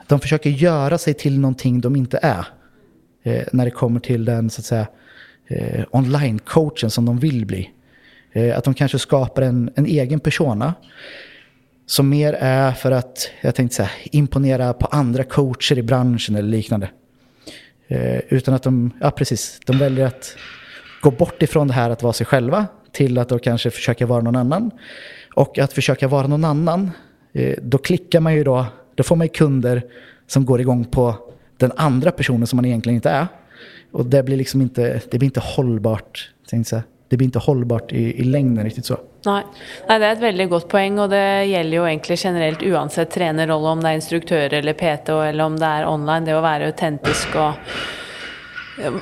[0.08, 2.48] De försöker göra sig till någonting de inte är.
[3.24, 4.88] Eh, när det kommer till den så att säga
[5.48, 7.72] eh, online-coachen som de vill bli.
[8.56, 10.74] Att de kanske skapar en, en egen persona
[11.86, 16.50] som mer är för att, jag tänkte säga, imponera på andra coacher i branschen eller
[16.50, 16.90] liknande.
[17.88, 20.36] Eh, utan att de, ja precis, de väljer att
[21.02, 24.22] gå bort ifrån det här att vara sig själva till att då kanske försöka vara
[24.22, 24.72] någon annan.
[25.36, 26.92] Och att försöka vara någon annan,
[27.34, 29.84] eh, då klickar man ju då, då får man ju kunder
[30.28, 31.16] som går igång på
[31.58, 33.28] den andra personen som man egentligen inte är.
[33.92, 36.84] Och det blir liksom inte, det blir inte hållbart, tänkte jag.
[37.10, 38.98] Det blir inte hållbart i, i längden riktigt så.
[39.26, 39.44] Nej.
[39.90, 43.66] Nej, det är ett väldigt gott poäng och det gäller ju egentligen generellt oavsett tränarroll
[43.66, 47.36] om det är instruktör eller PT eller om det är online, det att vara autentisk
[47.36, 47.54] och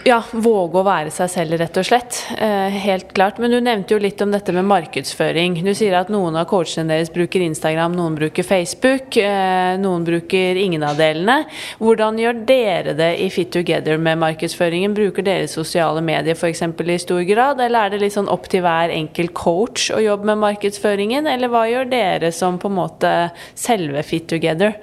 [0.08, 2.18] ja, våga å være seg selv, rett og slett.
[2.38, 3.40] Eh, helt klart.
[3.42, 5.58] Men du nevnte jo litt om dette med markedsføring.
[5.66, 10.60] Du sier at noen av coachene deres bruker Instagram, noen bruker Facebook, eh, noen bruker
[10.62, 11.44] ingen av delene.
[11.84, 14.96] Hvordan gjør dere det i Fit Together med markedsføringen?
[14.96, 16.64] Bruker dere sosiale medier f.eks.
[16.64, 20.32] i stor grad, eller er det litt sånn opp til hver enkelt coach å jobbe
[20.32, 23.14] med markedsføringen, eller hva gjør dere som på en måte
[23.54, 24.80] selve Fit Together?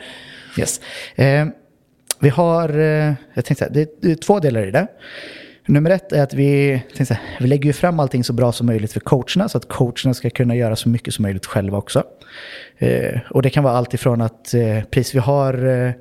[0.60, 0.80] Yes.
[1.16, 1.48] Eh
[2.22, 4.86] vi har, eh, jag tänkte säga, det är två delar i det.
[5.66, 9.00] Nummer ett är att vi, säga, vi lägger fram allting så bra som möjligt för
[9.00, 12.02] coacherna så att coacherna ska kunna göra så mycket som möjligt själva också.
[12.78, 15.92] Eh, och det kan vara allt ifrån att eh, precis vi har, eh,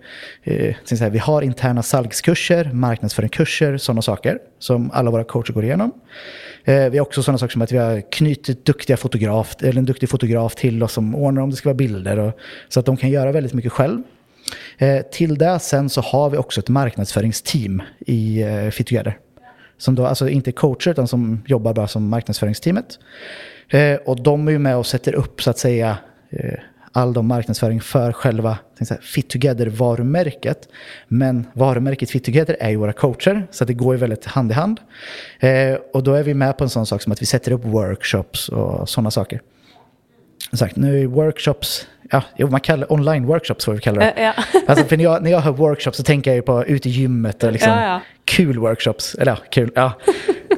[0.43, 5.91] eh säga, vi har interna salgskurser, marknadsföringskurser, sådana saker som alla våra coacher går igenom.
[6.63, 9.85] Eh, vi har också sådana saker som att vi har knutit duktiga fotograf, eller en
[9.85, 12.19] duktig fotograf till oss som ordnar om det ska vara bilder.
[12.19, 12.33] Och,
[12.69, 14.01] så att de kan göra väldigt mycket själv.
[14.77, 19.17] Eh, till det sen så har vi också ett marknadsföringsteam i eh, Fit Together.
[19.77, 22.99] Som då, alltså inte coacher utan som jobbar bara som marknadsföringsteamet.
[23.69, 25.97] Eh, och de är ju med och sätter upp så att säga
[26.91, 28.57] all de marknadsföring för själva
[29.01, 30.67] Fit Together-varumärket.
[31.07, 34.53] Men varumärket Fit Together är ju våra coacher, så det går ju väldigt hand i
[34.53, 34.79] hand.
[35.39, 37.65] Eh, och då är vi med på en sån sak som att vi sätter upp
[37.65, 39.41] workshops och sådana saker.
[40.53, 44.13] Sagt, nu är workshops ja, man kallar online-workshops får vi kalla det.
[44.17, 44.33] Ja.
[44.67, 46.91] Alltså, för när jag, när jag hör workshops så tänker jag ju på ute i
[46.91, 48.01] gymmet och liksom ja, ja.
[48.25, 49.15] kul workshops.
[49.15, 49.71] Eller ja, kul.
[49.75, 49.93] Ja.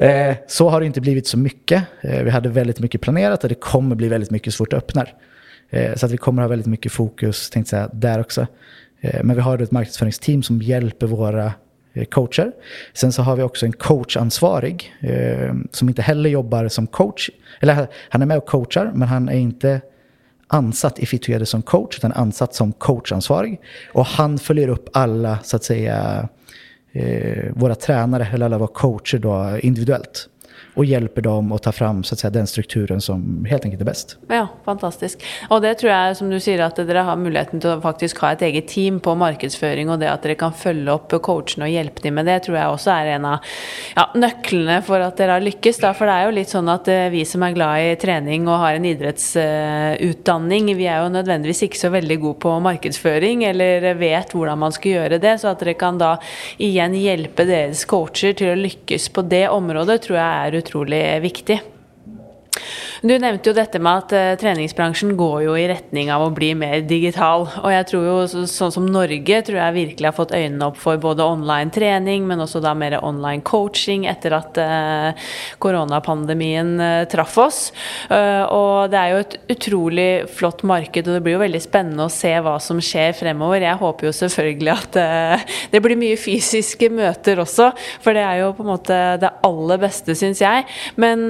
[0.06, 1.82] eh, så har det inte blivit så mycket.
[2.00, 5.06] Eh, vi hade väldigt mycket planerat och det kommer bli väldigt mycket svårt att öppna.
[5.70, 8.46] Eh, så att vi kommer ha väldigt mycket fokus tänkte säga, där också.
[9.00, 11.52] Eh, men vi har ett marknadsföringsteam som hjälper våra
[11.94, 12.52] Eh, coacher.
[12.92, 17.30] Sen så har vi också en coachansvarig eh, som inte heller jobbar som coach.
[17.60, 19.80] Eller han är med och coachar men han är inte
[20.46, 23.60] ansatt i Fit som coach, utan ansatt som coachansvarig.
[23.92, 26.28] Och han följer upp alla, så att säga,
[26.92, 30.28] eh, våra tränare eller alla våra coacher då, individuellt
[30.74, 33.84] och hjälper dem att ta fram så att säga, den strukturen som helt enkelt är
[33.84, 34.16] bäst.
[34.28, 35.22] Ja, fantastiskt.
[35.48, 38.42] Och det tror jag, som du säger, att ni har möjligheten att faktiskt ha ett
[38.42, 42.14] eget team på marknadsföring och det att ni kan följa upp coacherna och hjälpa dem
[42.14, 43.38] med det tror jag också är en av
[43.96, 45.78] ja, nycklarna för att ni har lyckats.
[45.78, 48.48] Då, för det är ju lite så att eh, vi som är glada i träning
[48.48, 53.44] och har en idrottsutbildning, eh, vi är ju nödvändigtvis inte så väldigt goda på marknadsföring
[53.44, 55.38] eller vet hur man ska göra det.
[55.38, 56.18] Så att ni kan då
[56.56, 61.60] igen hjälpa deras coacher till att lyckas på det området tror jag är utrolig viktig.
[63.04, 66.30] Du nevnte jo dette med at uh, eh, treningsbransjen går jo i retning av å
[66.32, 67.42] bli mer digital.
[67.60, 70.78] Og jeg tror jo så, sånn som Norge tror jeg virkelig har fått øynene opp
[70.80, 75.26] for både online trening, men også da mer online coaching etter at uh, eh,
[75.60, 77.58] koronapandemien uh, eh, traff oss.
[78.08, 82.12] og det er jo et utrolig flott marked, og det blir jo veldig spennende å
[82.12, 83.64] se hva som skjer fremover.
[83.66, 84.98] Jeg håper jo selvfølgelig at
[85.72, 87.70] det blir mye fysiske møter også,
[88.04, 90.64] for det er jo på en måte det aller beste, syns jeg.
[91.00, 91.26] Men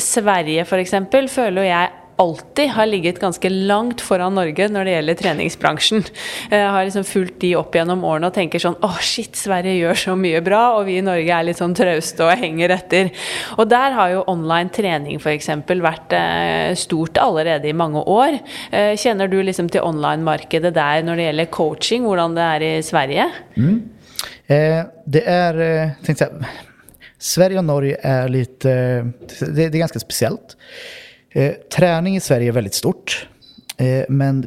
[0.00, 1.90] Sverige, f.eks exempel føler jeg
[2.22, 6.04] alltid har ligget ganske langt foran Norge når det gjelder treningsbransjen.
[6.52, 10.00] Jeg har liksom fulgt de opp gjennom årene og tenker sånn Å, shit, Sverige gjør
[10.02, 13.12] så mye bra, og vi i Norge er litt sånn trauste og henger etter.
[13.56, 15.50] Og der har jo online trening f.eks.
[15.72, 18.38] vært eh, stort allerede i mange år.
[18.70, 22.74] Eh, kjenner du liksom til online-markedet der når det gjelder coaching, hvordan det er i
[22.86, 23.30] Sverige?
[23.56, 23.78] Mm.
[24.52, 24.82] Eh,
[25.16, 25.96] det er eh,
[27.22, 28.68] Sverige och Norge är lite,
[29.40, 30.56] det, det är ganska speciellt.
[31.30, 33.28] Eh, träning i Sverige är väldigt stort.
[33.76, 34.46] Eh, men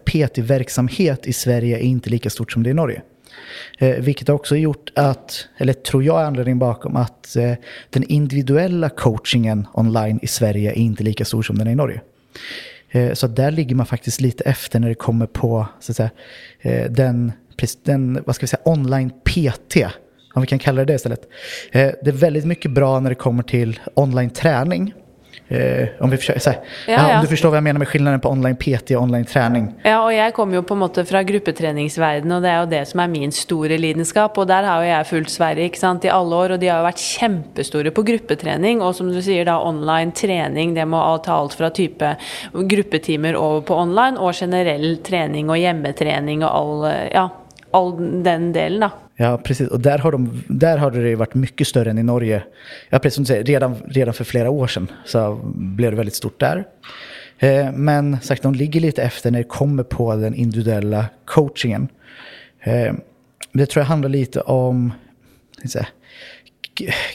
[0.00, 3.02] PT-verksamhet i Sverige är inte lika stort som det är i Norge.
[3.78, 7.52] Eh, vilket har också gjort att, eller tror jag är anledningen bakom, att eh,
[7.90, 12.00] den individuella coachingen online i Sverige är inte lika stor som den är i Norge.
[12.90, 16.10] Eh, så där ligger man faktiskt lite efter när det kommer på så att säga,
[16.60, 17.32] eh, den,
[17.82, 19.76] den, vad ska vi säga, online PT.
[20.36, 21.28] Om vi kan kalla det det istället.
[21.72, 24.94] Eh, det är väldigt mycket bra när det kommer till online träning.
[25.48, 27.16] Eh, om vi försöker, här, ja, ja.
[27.16, 29.74] Om du förstår vad jag menar med skillnaden på online PT och online träning.
[29.82, 32.86] Ja, och jag kommer ju på en måte fra gruppetreningsverdenen, och det är ju det
[32.86, 34.38] som är min stora lidenskap.
[34.38, 37.22] Och där har jag följt Sverige ikke sant, i alla år, och de har varit
[37.22, 38.82] jättestora på gruppeträning.
[38.82, 42.02] Och som du säger, då, online träning, det må ta allt från typ
[42.52, 47.30] gruppetimer över på online, och generell träning och hemmeträning och all, ja,
[47.70, 48.80] all den delen.
[48.80, 49.05] Då.
[49.16, 49.68] Ja, precis.
[49.68, 52.42] Och där har, de, där har det varit mycket större än i Norge.
[52.88, 56.14] Ja, precis som du säger, redan, redan för flera år sedan så blev det väldigt
[56.14, 56.64] stort där.
[57.38, 61.88] Eh, men sagt, de ligger lite efter när det kommer på den individuella coachingen.
[62.60, 62.94] Eh,
[63.52, 64.92] det tror jag handlar lite om,
[65.68, 65.86] säga,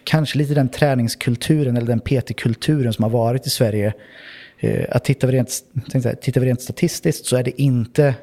[0.04, 3.94] kanske lite den träningskulturen eller den PT-kulturen som har varit i Sverige.
[4.60, 5.50] Eh, att titta vi, rent,
[5.92, 8.16] säga, tittar vi rent statistiskt så är det inte,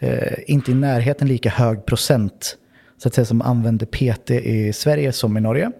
[0.00, 2.56] eh, inte i närheten lika hög procent
[3.02, 5.72] så att säga, som använder PT i Sverige som i Norge.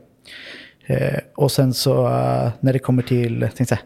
[0.86, 3.78] Eh, och sen så eh, när det kommer till säga,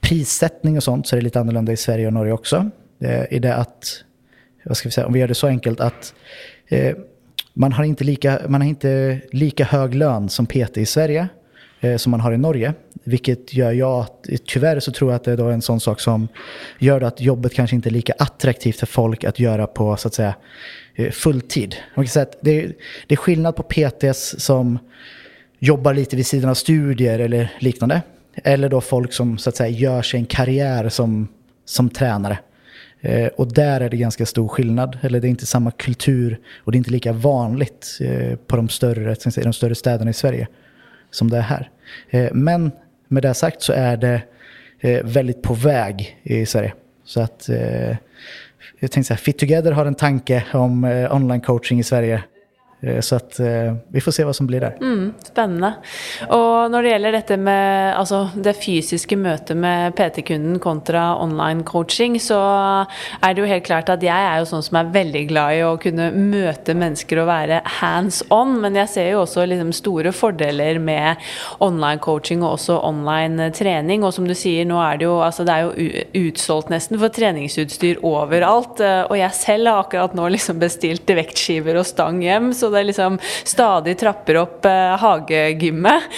[0.00, 2.70] prissättning och sånt så är det lite annorlunda i Sverige och Norge också.
[3.00, 4.04] Eh, I det att,
[4.64, 6.14] vad ska vi säga, om vi gör det så enkelt att
[6.68, 6.96] eh,
[7.54, 11.28] man, har inte lika, man har inte lika hög lön som PT i Sverige
[11.80, 12.74] Eh, som man har i Norge.
[13.04, 14.06] Vilket gör jag,
[14.46, 16.28] tyvärr så tror jag att det är då en sån sak som
[16.78, 20.14] gör att jobbet kanske inte är lika attraktivt för folk att göra på så att
[20.14, 20.34] säga
[20.94, 21.76] eh, fulltid.
[21.94, 22.72] Man kan säga att det, är,
[23.06, 24.78] det är skillnad på PTs som
[25.58, 28.02] jobbar lite vid sidan av studier eller liknande.
[28.34, 31.28] Eller då folk som så att säga gör sig en karriär som,
[31.64, 32.38] som tränare.
[33.00, 34.98] Eh, och där är det ganska stor skillnad.
[35.02, 38.68] Eller det är inte samma kultur och det är inte lika vanligt eh, på de
[38.68, 40.48] större, de större städerna i Sverige
[41.10, 41.70] som det är här.
[42.10, 42.72] Eh, men
[43.08, 44.22] med det sagt så är det
[44.80, 46.72] eh, väldigt på väg i Sverige.
[47.04, 47.96] Så att eh,
[48.78, 52.22] jag tänkte så här, Fit Together har en tanke om online coaching i Sverige.
[52.82, 54.76] Eh, så att eh, vi får se vad som blir där.
[54.80, 55.72] Mm, spännande.
[56.28, 62.20] Och när det gäller detta med alltså, det fysiska mötet med PT-kunden kontra online coaching
[62.20, 62.34] så
[63.20, 65.62] är det ju helt klart att jag är ju sån som är väldigt glad i
[65.62, 68.60] att kunna möta människor och vara hands-on.
[68.60, 71.16] Men jag ser ju också liksom stora fördelar med
[71.58, 74.04] online coaching och också online träning.
[74.04, 77.08] Och som du säger, nu är det ju, alltså, det är ju utsålt nästan för
[77.08, 78.80] träningsutstyr överallt.
[78.80, 82.54] Eh, och jag själv har akkurat nu liksom beställt vektskivor och stang hem.
[82.54, 86.08] Så det liksom stadig trapper opp eh, hagegymmet.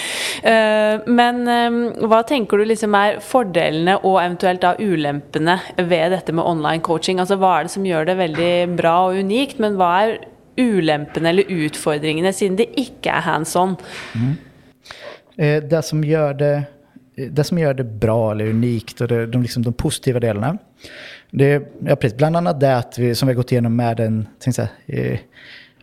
[0.43, 6.35] Eh, men eh, hva tenker du liksom er fordelene og eventuelt da ulempene ved dette
[6.35, 7.21] med online coaching?
[7.23, 10.15] Altså hva er det som gjør det veldig bra og unikt, men hva er
[10.59, 13.77] ulempene eller utfordringene siden det ikke er hands on?
[14.13, 14.35] Mm.
[15.69, 16.53] Det som gör det
[17.15, 20.57] det som gör det bra eller unikt och det, de, liksom, de positiva delarna.
[21.31, 24.27] Det, ja, precis, bland annat det att vi, som vi har gått igenom med en,
[24.39, 25.19] säga, eh,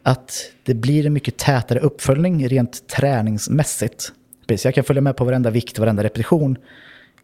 [0.02, 4.12] att det blir en mycket tätare uppföljning rent träningsmässigt.
[4.46, 6.58] Precis, jag kan följa med på varenda vikt, varenda repetition,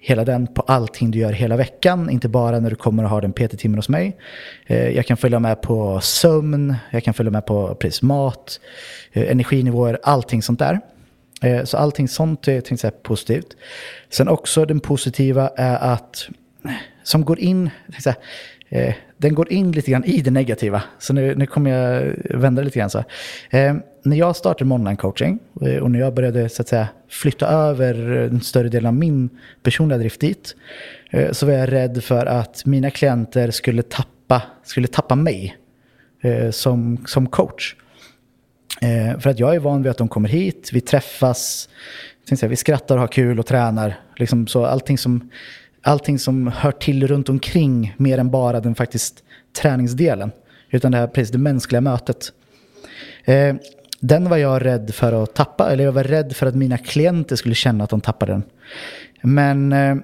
[0.00, 3.20] hela den på allting du gör hela veckan, inte bara när du kommer och har
[3.20, 4.16] den PT-timmen hos mig.
[4.66, 8.60] Eh, jag kan följa med på sömn, jag kan följa med på precis, mat,
[9.12, 10.80] eh, energinivåer, allting sånt där.
[11.42, 13.56] Eh, så allting sånt är tänkte jag, positivt.
[14.10, 16.28] Sen också den positiva är att,
[17.02, 17.70] som går in,
[18.04, 18.14] jag,
[18.68, 20.82] eh, den går in lite grann i det negativa.
[20.98, 23.04] Så nu, nu kommer jag vända lite grann så.
[23.50, 27.46] Eh, när jag startade med online-coaching eh, och när jag började så att säga, flytta
[27.46, 29.30] över en större del av min
[29.62, 30.56] personliga drift dit
[31.10, 35.56] eh, så var jag rädd för att mina klienter skulle tappa, skulle tappa mig
[36.22, 37.76] eh, som, som coach.
[38.80, 41.68] Eh, för att jag är van vid att de kommer hit, vi träffas,
[42.42, 44.00] vi skrattar och har kul och tränar.
[44.16, 45.30] Liksom så allting som
[45.86, 49.24] allting som hör till runt omkring mer än bara den faktiskt
[49.62, 50.32] träningsdelen.
[50.70, 52.32] Utan det här precis det mänskliga mötet.
[53.24, 53.54] Eh,
[54.00, 57.36] den var jag rädd för att tappa, eller jag var rädd för att mina klienter
[57.36, 58.42] skulle känna att de tappade den.
[59.22, 59.96] Men eh,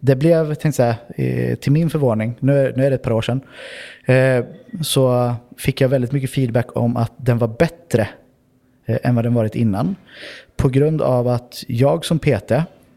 [0.00, 3.22] det blev, tänkte säga, eh, till min förvåning, nu, nu är det ett par år
[3.22, 3.40] sedan,
[4.04, 4.44] eh,
[4.82, 8.08] så fick jag väldigt mycket feedback om att den var bättre
[8.86, 9.96] eh, än vad den varit innan.
[10.56, 12.52] På grund av att jag som PT,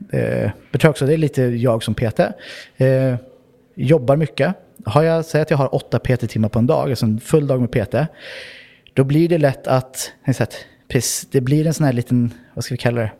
[0.10, 2.20] eh, betyder också det är lite jag som PT,
[2.78, 3.16] eh,
[3.76, 4.56] jobbar mycket.
[4.86, 7.62] Har jag, säg att jag har åtta PT-timmar på en dag, alltså en full dag
[7.62, 7.96] med PT,
[8.94, 10.12] då blir det lätt att,
[11.32, 13.12] det blir en sån här liten, vad ska vi kalla det,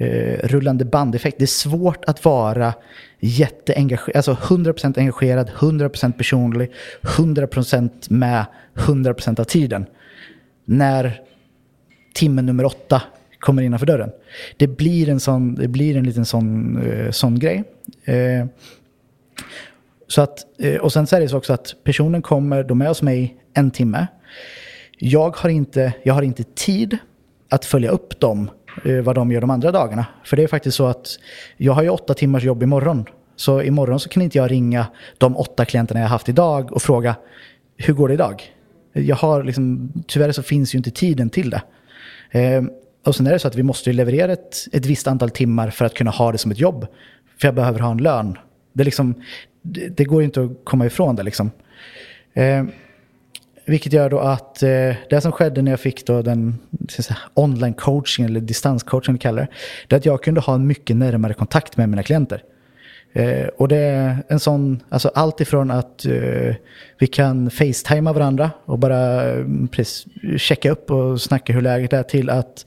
[0.00, 1.38] Uh, rullande bandeffekt.
[1.38, 2.74] Det är svårt att vara
[3.20, 8.44] jätteengagerad, alltså 100% engagerad, 100% personlig, 100% med
[8.74, 9.86] 100% av tiden.
[10.64, 11.20] När
[12.14, 13.02] timme nummer åtta
[13.46, 14.10] kommer innanför dörren.
[14.56, 17.64] Det blir en, sån, det blir en liten sån, eh, sån grej.
[18.04, 18.46] Eh,
[20.08, 22.88] så att, eh, och sen så är det så också att personen kommer, de är
[22.88, 24.06] hos mig en timme.
[24.98, 26.98] Jag har inte, jag har inte tid
[27.48, 28.50] att följa upp dem
[28.84, 30.06] Eh, vad de gör de andra dagarna.
[30.24, 31.18] För det är faktiskt så att
[31.56, 33.04] jag har ju åtta timmars jobb imorgon.
[33.36, 34.86] Så imorgon så kan inte jag ringa
[35.18, 37.16] de åtta klienterna jag haft idag och fråga
[37.76, 38.42] hur går det idag?
[38.92, 41.62] Jag har liksom, tyvärr så finns ju inte tiden till det.
[42.30, 42.62] Eh,
[43.06, 45.84] och sen är det så att vi måste leverera ett, ett visst antal timmar för
[45.84, 46.86] att kunna ha det som ett jobb.
[47.40, 48.38] För jag behöver ha en lön.
[48.72, 49.14] Det, liksom,
[49.62, 51.22] det, det går ju inte att komma ifrån det.
[51.22, 51.50] Liksom.
[52.34, 52.64] Eh,
[53.64, 57.74] vilket gör då att eh, det som skedde när jag fick då den säga, online
[57.74, 59.48] coaching eller distanscoaching vi kallar det,
[59.88, 62.42] det är att jag kunde ha en mycket närmare kontakt med mina klienter.
[63.16, 66.54] Eh, och det är en sån, alltså allt ifrån att eh,
[66.98, 70.06] vi kan facetima varandra och bara mm, precis,
[70.36, 72.66] checka upp och snacka hur läget är till att,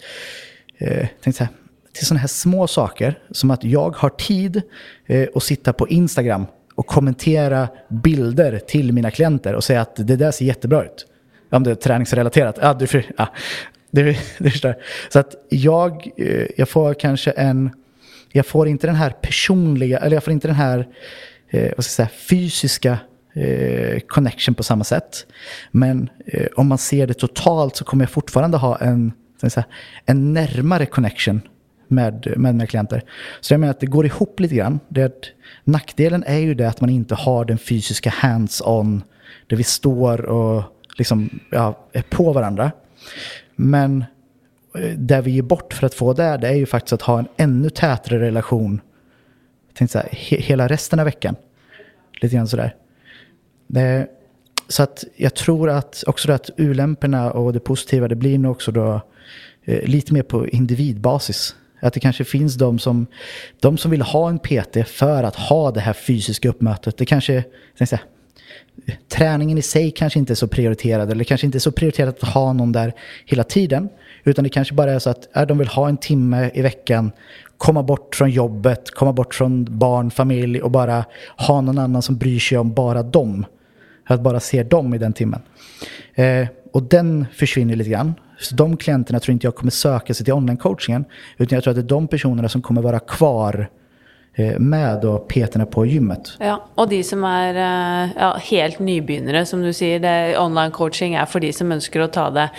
[0.78, 1.54] eh, tänk så här,
[1.93, 4.62] till sådana här små saker som att jag har tid
[5.06, 6.45] eh, att sitta på Instagram
[6.76, 11.08] och kommentera bilder till mina klienter och säga att det där ser jättebra ut.
[11.50, 12.60] Om det är träningsrelaterat.
[12.62, 12.88] Ja, du,
[13.18, 13.28] ja,
[13.91, 14.76] du, du förstår.
[15.10, 17.70] Så att jag, eh, jag får kanske en,
[18.32, 20.88] jag får inte den här personliga, eller jag får inte den här
[21.50, 23.00] eh, vad ska jag säga, fysiska
[23.34, 25.26] eh, connection på samma sätt.
[25.72, 29.64] Men eh, om man ser det totalt så kommer jag fortfarande ha en, säga,
[30.06, 31.42] en närmare connection
[31.88, 33.04] med, med mina klienter.
[33.42, 34.80] Så jag menar att det går ihop lite grann.
[34.90, 35.14] Det,
[35.64, 39.04] nackdelen är ju det att man inte har den fysiska hands-on
[39.48, 40.64] där vi står och
[40.98, 42.72] liksom, ja, är på varandra.
[43.56, 44.06] Men
[44.76, 47.20] Eh, det vi ger bort för att få det, det är ju faktiskt att ha
[47.20, 48.82] en ännu tätare relation
[49.80, 51.36] tänkte så här, he hela resten av veckan.
[52.22, 52.76] Lite grann sådär.
[53.67, 54.07] Det,
[54.67, 58.72] så att jag tror att också att ulämporna och det positiva, det blir nog också
[58.72, 59.01] då
[59.65, 61.55] eh, lite mer på individbasis.
[61.82, 63.07] Att det kanske finns de som,
[63.59, 66.97] de som vill ha en PT för att ha det här fysiska uppmötet.
[66.97, 67.43] Det kanske,
[67.78, 67.99] säga,
[69.08, 72.30] träningen i sig kanske inte är så prioriterad eller kanske inte är så prioriterat att
[72.30, 72.94] ha någon där
[73.26, 73.90] hela tiden.
[74.24, 77.12] Utan det kanske bara är så att äh, de vill ha en timme i veckan,
[77.58, 81.06] komma bort från jobbet, komma bort från barn, familj och bara
[81.38, 83.46] ha någon annan som bryr sig om bara dem.
[84.06, 85.42] Att bara se dem i den timmen.
[86.16, 88.14] Eh, och den försvinner lite grann.
[88.40, 91.06] Så de klienterna tror inte jag kommer söka sig till online-coachingen.
[91.38, 93.66] Utan jag tror att det är de personerna som kommer vara kvar eh,
[94.58, 96.32] med och peterna på gymmet.
[96.40, 101.26] Ja, och de som är eh, ja, helt nybegynnare, som du säger, online coaching är
[101.26, 102.50] för de som önskar att ta det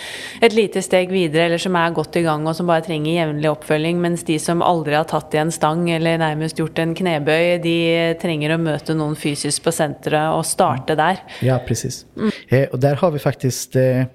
[0.41, 4.01] ett litet steg vidare eller som är gott igång och som bara tränger jämnlig uppföljning.
[4.01, 8.13] Medan de som aldrig har tagit i en stang eller närmast gjort en knäböj, de
[8.21, 11.17] tränger att möta någon fysiskt på centret och starta där.
[11.39, 12.05] Ja, precis.
[12.17, 12.31] Mm.
[12.47, 14.05] Eh, och där har vi faktiskt eh, Eh,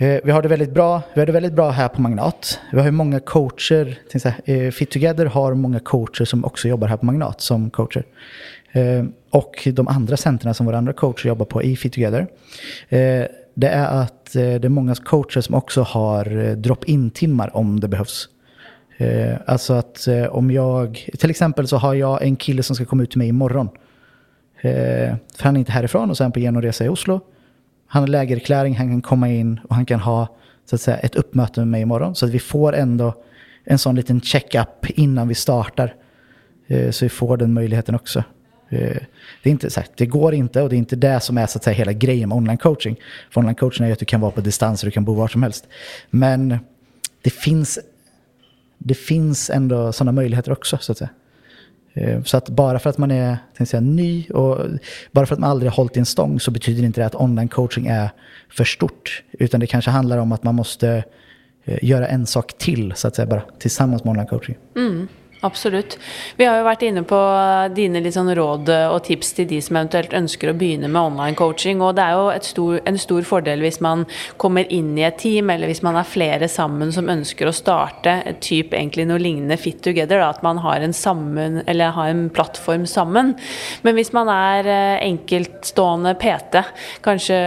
[0.00, 2.60] Eh, vi har det väldigt bra, vi har det väldigt bra här på Magnat.
[2.72, 3.98] Vi har ju många coacher.
[4.44, 8.04] Eh, Fit Together har många coacher som också jobbar här på Magnat som coacher.
[8.72, 12.26] Eh, och de andra centren som våra andra coacher jobbar på i Fit Together.
[12.88, 13.24] Eh,
[13.54, 18.28] det är att det är många coacher som också har drop-in-timmar om det behövs.
[19.44, 23.10] Alltså att om jag, till exempel så har jag en kille som ska komma ut
[23.10, 23.68] till mig imorgon.
[24.62, 27.20] För han är inte härifrån och sen på genomresa i Oslo.
[27.88, 31.16] Han har lägerkläring, han kan komma in och han kan ha så att säga, ett
[31.16, 32.14] uppmöte med mig imorgon.
[32.14, 33.14] Så att vi får ändå
[33.64, 35.94] en sån liten check-up innan vi startar.
[36.66, 38.18] Eh, så vi får den möjligheten också.
[38.68, 38.96] Eh,
[39.42, 41.46] det, är inte, så här, det går inte och det är inte det som är
[41.46, 42.96] så att säga, hela grejen med online coaching.
[43.30, 45.28] För online coaching är att du kan vara på distans och du kan bo var
[45.28, 45.68] som helst.
[46.10, 46.58] Men
[47.22, 47.78] det finns,
[48.78, 50.78] det finns ändå sådana möjligheter också.
[50.80, 51.10] så att säga.
[51.98, 54.66] Eh, så att bara för att man är säga, ny och
[55.12, 57.14] bara för att man aldrig har hållit i en stång så betyder inte det att
[57.14, 58.10] online coaching är
[58.50, 59.22] för stort.
[59.32, 61.04] Utan det kanske handlar om att man måste
[61.64, 64.56] eh, göra en sak till så att säga bara tillsammans med online coaching.
[64.76, 65.08] Mm.
[65.40, 65.98] Absolutt.
[66.36, 69.46] Vi har jo vært inne på eh, dine litt sånn råd eh, og tips til
[69.46, 71.78] de som eventuelt ønsker å begynne med online coaching.
[71.78, 74.02] Og det er jo stor, en stor fordel hvis man
[74.42, 78.16] kommer inn i et team, eller hvis man er flere sammen som ønsker å starte
[78.24, 80.18] et eh, typ egentlig noe lignende Fit Together.
[80.18, 83.36] Da, at man har en, sammen, eller har en plattform sammen.
[83.86, 84.66] Men hvis man er
[85.04, 86.64] enkeltstående PT,
[87.04, 87.38] kanskje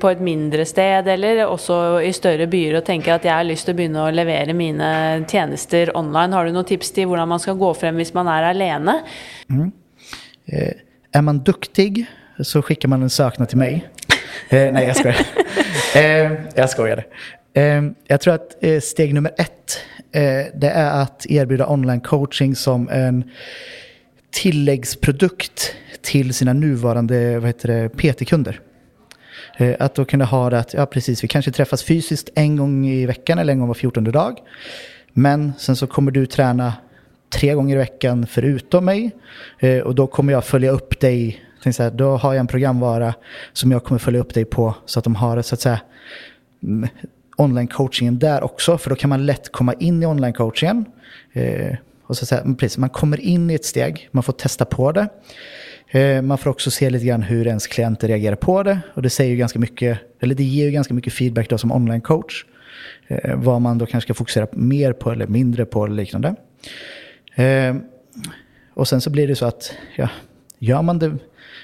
[0.00, 3.68] på et mindre sted, eller også i større byer, og tenker at jeg har lyst
[3.68, 4.88] til å begynne å levere mine
[5.28, 8.42] tjenester online, har du noen tips til hvordan man ska gå fram om man är
[8.42, 9.02] alene.
[9.50, 9.72] Mm.
[10.46, 10.72] Eh,
[11.12, 12.06] är man duktig
[12.40, 13.88] så skickar man en söknad till mig.
[14.48, 15.16] Eh, nej, jag skojar.
[15.94, 17.04] eh, jag skojar.
[17.54, 19.80] Eh, jag tror att eh, steg nummer ett
[20.12, 23.30] eh, det är att erbjuda online coaching som en
[24.30, 27.40] tilläggsprodukt till sina nuvarande
[27.96, 28.60] PT-kunder.
[29.56, 32.86] Eh, att då kunna ha det att, ja precis, vi kanske träffas fysiskt en gång
[32.86, 34.38] i veckan eller en gång var fjortonde dag.
[35.12, 36.72] Men sen så kommer du träna
[37.34, 39.10] tre gånger i veckan förutom mig.
[39.58, 41.40] Eh, och då kommer jag följa upp dig.
[41.72, 43.14] Så här, då har jag en programvara
[43.52, 45.80] som jag kommer följa upp dig på så att de har så att säga
[46.62, 46.88] mm,
[47.36, 48.78] online-coachingen där också.
[48.78, 50.84] För då kan man lätt komma in i online-coachingen.
[51.32, 51.76] Eh,
[52.06, 54.92] och så att säga, precis, man kommer in i ett steg, man får testa på
[54.92, 55.08] det.
[55.90, 58.80] Eh, man får också se lite grann hur ens klienter reagerar på det.
[58.94, 61.72] Och det, säger ju ganska mycket, eller det ger ju ganska mycket feedback då som
[61.72, 62.44] online-coach.
[63.06, 66.34] Eh, vad man då kanske ska fokusera mer på eller mindre på eller liknande.
[67.34, 67.74] Eh,
[68.74, 70.08] och sen så blir det så att ja,
[70.58, 71.12] gör, man det,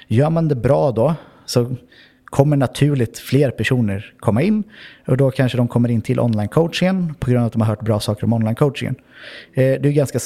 [0.07, 1.15] gör man det bra då
[1.45, 1.75] så
[2.25, 4.63] kommer naturligt fler personer komma in.
[5.07, 7.81] Och då kanske de kommer in till online-coachingen på grund av att de har hört
[7.81, 8.95] bra saker om online-coachingen.
[9.53, 10.19] Eh, det är ganska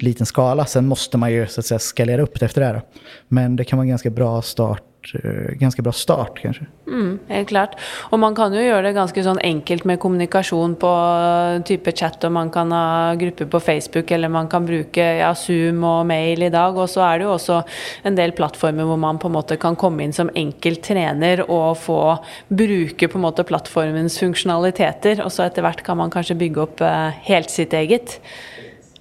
[0.00, 2.82] liten skala, sen måste man ju så att säga skalera upp det efter det här.
[3.28, 4.82] Men det kan vara en ganska bra start
[5.14, 6.66] Eh, ganska bra start kanske.
[6.86, 7.80] Mm, helt klart.
[7.98, 12.24] Och man kan ju göra det ganska sån enkelt med kommunikation på eh, typ chatt
[12.24, 16.42] och man kan ha grupper på Facebook eller man kan bruka ja, Zoom och mail
[16.42, 17.62] idag och så är det ju också
[18.02, 22.24] en del plattformar där man på något kan komma in som enkel tränare och få
[22.48, 27.50] bruka på något plattformens funktionaliteter och så efterhvert kan man kanske bygga upp eh, helt
[27.50, 28.20] sitt eget.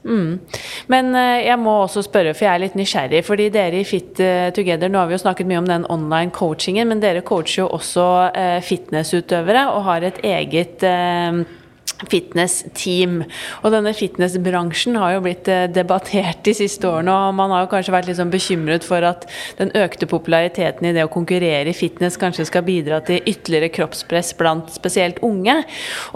[0.08, 0.40] Mm.
[0.88, 1.12] Men
[1.44, 3.24] jag jeg må også spørre, for jeg er litt nysgjerrig.
[3.26, 6.32] fordi dere i Fit eh, Together, nå har vi jo snakket mye om den online
[6.32, 10.84] coachingen, men dere coacher jo også eh, fitnessutøvere og har et eget
[12.08, 13.24] fitness-team.
[13.64, 17.72] Og denne fitnessbransjen har jo blitt eh, debattert de siste årene, og man har jo
[17.74, 19.26] kanskje vært litt sånn bekymret for at
[19.60, 24.32] den økte populariteten i det å konkurrere i fitness kanskje skal bidra til ytterligere kroppspress
[24.40, 25.60] blant spesielt unge.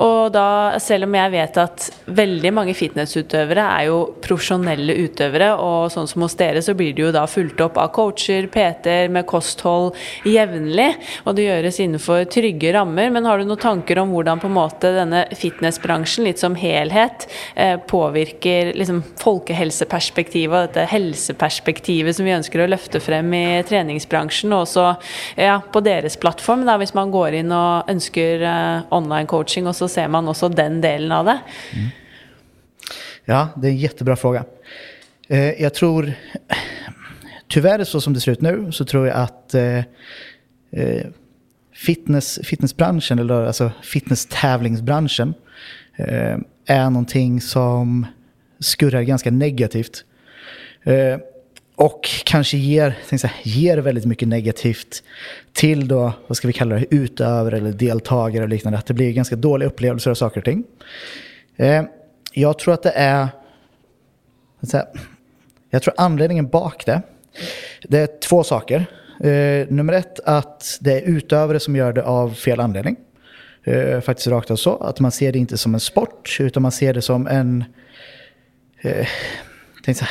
[0.04, 5.92] Og da, selv om jeg vet at veldig mange fitnessutøvere er jo profesjonelle utøvere, og
[5.94, 9.28] sånn som hos dere så blir det jo da fulgt opp av coacher, PT-er med
[9.30, 9.94] kosthold
[10.28, 10.92] jevnlig,
[11.28, 13.12] og det gjøres innenfor trygge rammer.
[13.14, 16.56] Men har du noen tanker om hvordan på en måte denne fitness fitnessbransjen litt som
[16.56, 17.28] helhet
[17.88, 24.54] påverkar påvirker liksom, folkehelseperspektivet og dette helseperspektivet som vi ønsker å løfte frem i treningsbransjen,
[24.54, 24.86] og også
[25.38, 29.76] ja, på deres plattform, da, hvis man går inn og ønsker eh, online coaching, och
[29.76, 31.40] så ser man också den delen av det.
[31.74, 31.90] Mm.
[33.26, 34.46] Ja, det är en jättebra fråga.
[35.28, 36.14] Eh, jag tror,
[37.48, 39.78] tyvärr så som det ser ut nu, så tror jag att eh,
[40.72, 41.06] eh
[41.74, 45.34] fitness, fitnessbranschen, eller alltså fitnesstävlingsbranschen,
[45.96, 48.06] eh, är någonting som
[48.60, 50.06] skurrar ganska negativt.
[50.84, 51.18] Eh,
[51.76, 55.04] och kanske ger, så här, ger väldigt mycket negativt
[55.54, 58.80] till då, vad ska vi kalla det, utövare eller deltagare och liknande.
[58.80, 60.64] Att det blir ganska dåliga upplevelser av saker och ting.
[61.56, 61.84] Eh,
[62.34, 63.28] jag tror att det är,
[64.74, 64.86] här,
[65.70, 67.02] jag tror anledningen bak det,
[67.84, 68.86] det är två saker.
[69.20, 72.96] Eh, nummer ett, att det är utövare som gör det av fel anledning.
[73.64, 74.78] Eh, faktiskt rakt av så.
[74.78, 77.64] Att man ser det inte som en sport, utan man ser det som en...
[78.82, 79.08] Eh,
[79.86, 80.10] så här,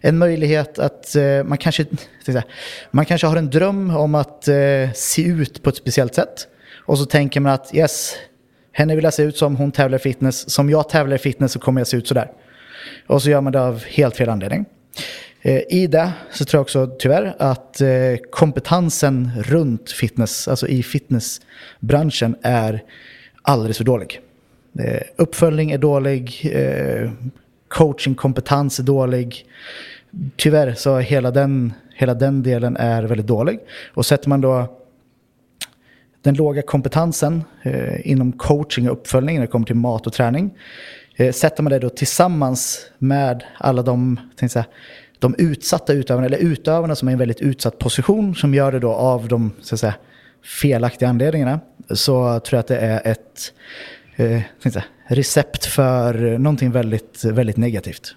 [0.00, 1.86] en möjlighet att eh, man, kanske,
[2.26, 2.44] här,
[2.90, 6.48] man kanske har en dröm om att eh, se ut på ett speciellt sätt.
[6.86, 8.16] Och så tänker man att yes,
[8.72, 10.50] henne vill jag se ut som, hon tävlar i fitness.
[10.50, 12.30] Som jag tävlar i fitness så kommer jag se ut sådär.
[13.06, 14.64] Och så gör man det av helt fel anledning.
[15.42, 17.88] Eh, I det så tror jag också tyvärr att eh,
[18.30, 22.82] kompetensen runt fitness, alltså i fitnessbranschen är
[23.42, 24.20] alldeles för dålig.
[24.78, 27.10] Eh, uppföljning är dålig, eh,
[27.68, 29.46] coachingkompetens är dålig.
[30.36, 33.58] Tyvärr så hela den, hela den delen är väldigt dålig.
[33.94, 34.76] Och sätter man då
[36.22, 40.50] den låga kompetensen eh, inom coaching och uppföljning när det kommer till mat och träning.
[41.16, 44.64] Eh, sätter man det då tillsammans med alla de säga,
[45.20, 48.78] de utsatta utövarna, eller utövarna som är i en väldigt utsatt position, som gör det
[48.78, 49.94] då av de så att säga,
[50.62, 51.60] felaktiga anledningarna,
[51.90, 53.52] så tror jag att det är ett
[54.16, 54.40] eh,
[54.72, 58.14] säga, recept för någonting väldigt, väldigt negativt.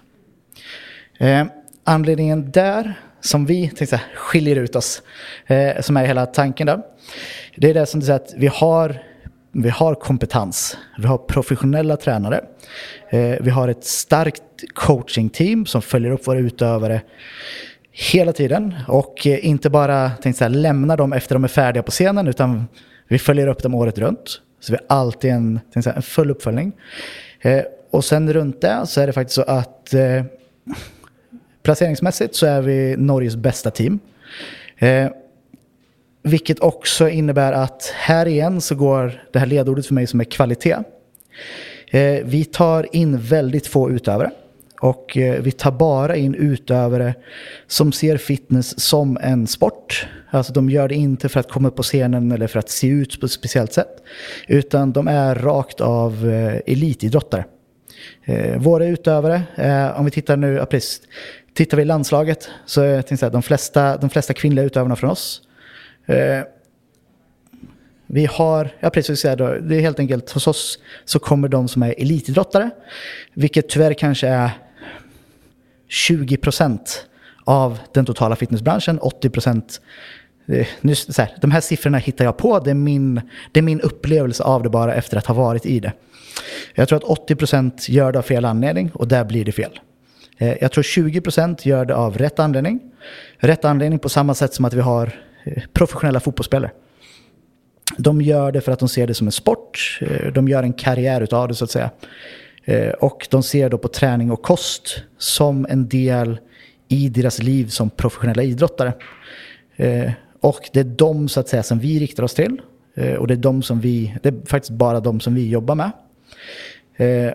[1.18, 1.46] Eh,
[1.84, 5.02] anledningen där som vi tänkte, skiljer ut oss,
[5.46, 6.82] eh, som är hela tanken där,
[7.56, 9.02] det är det som du säger att vi har,
[9.54, 12.44] vi har kompetens, vi har professionella tränare,
[13.10, 14.42] eh, vi har ett starkt
[14.74, 17.00] coachingteam som följer upp våra utövare
[17.90, 21.82] hela tiden och eh, inte bara tänkte så här, lämnar dem efter de är färdiga
[21.82, 22.66] på scenen utan
[23.08, 24.40] vi följer upp dem året runt.
[24.60, 26.72] Så vi har alltid en, så här, en full uppföljning.
[27.40, 29.94] Eh, och sen runt det så är det faktiskt så att
[31.62, 33.98] placeringsmässigt så är vi Norges bästa team.
[36.26, 40.24] Vilket också innebär att här igen så går det här ledordet för mig som är
[40.24, 40.76] kvalitet.
[41.90, 44.30] Eh, vi tar in väldigt få utövare.
[44.80, 47.14] Och eh, vi tar bara in utövare
[47.66, 50.06] som ser fitness som en sport.
[50.30, 52.88] Alltså de gör det inte för att komma upp på scenen eller för att se
[52.88, 54.02] ut på ett speciellt sätt.
[54.48, 57.44] Utan de är rakt av eh, elitidrottare.
[58.56, 59.42] Våra utövare,
[59.96, 61.00] om vi tittar nu, ja, precis,
[61.54, 65.42] tittar vi i landslaget så är jag de, flesta, de flesta kvinnliga utövarna från oss.
[66.06, 66.42] Eh,
[68.06, 71.68] vi har, ja precis säga då, det är helt enkelt hos oss så kommer de
[71.68, 72.70] som är elitidrottare,
[73.34, 74.50] vilket tyvärr kanske är
[75.88, 76.78] 20%
[77.44, 79.80] av den totala fitnessbranschen, 80 procent.
[80.46, 80.66] Eh,
[81.40, 83.20] de här siffrorna hittar jag på, det är, min,
[83.52, 85.92] det är min upplevelse av det bara efter att ha varit i det.
[86.74, 89.80] Jag tror att 80% gör det av fel anledning och där blir det fel.
[90.38, 91.22] Eh, jag tror 20
[91.62, 92.80] gör det av rätt anledning.
[93.38, 95.12] Rätt anledning på samma sätt som att vi har
[95.44, 96.70] Eh, professionella fotbollsspelare.
[97.98, 100.72] De gör det för att de ser det som en sport, eh, de gör en
[100.72, 101.90] karriär utav det så att säga.
[102.64, 106.38] Eh, och de ser då på träning och kost som en del
[106.88, 108.92] i deras liv som professionella idrottare.
[110.40, 112.60] Och det är de så att säga som vi riktar oss till.
[113.18, 115.90] Och det är, de som vi, det är faktiskt bara de som vi jobbar med.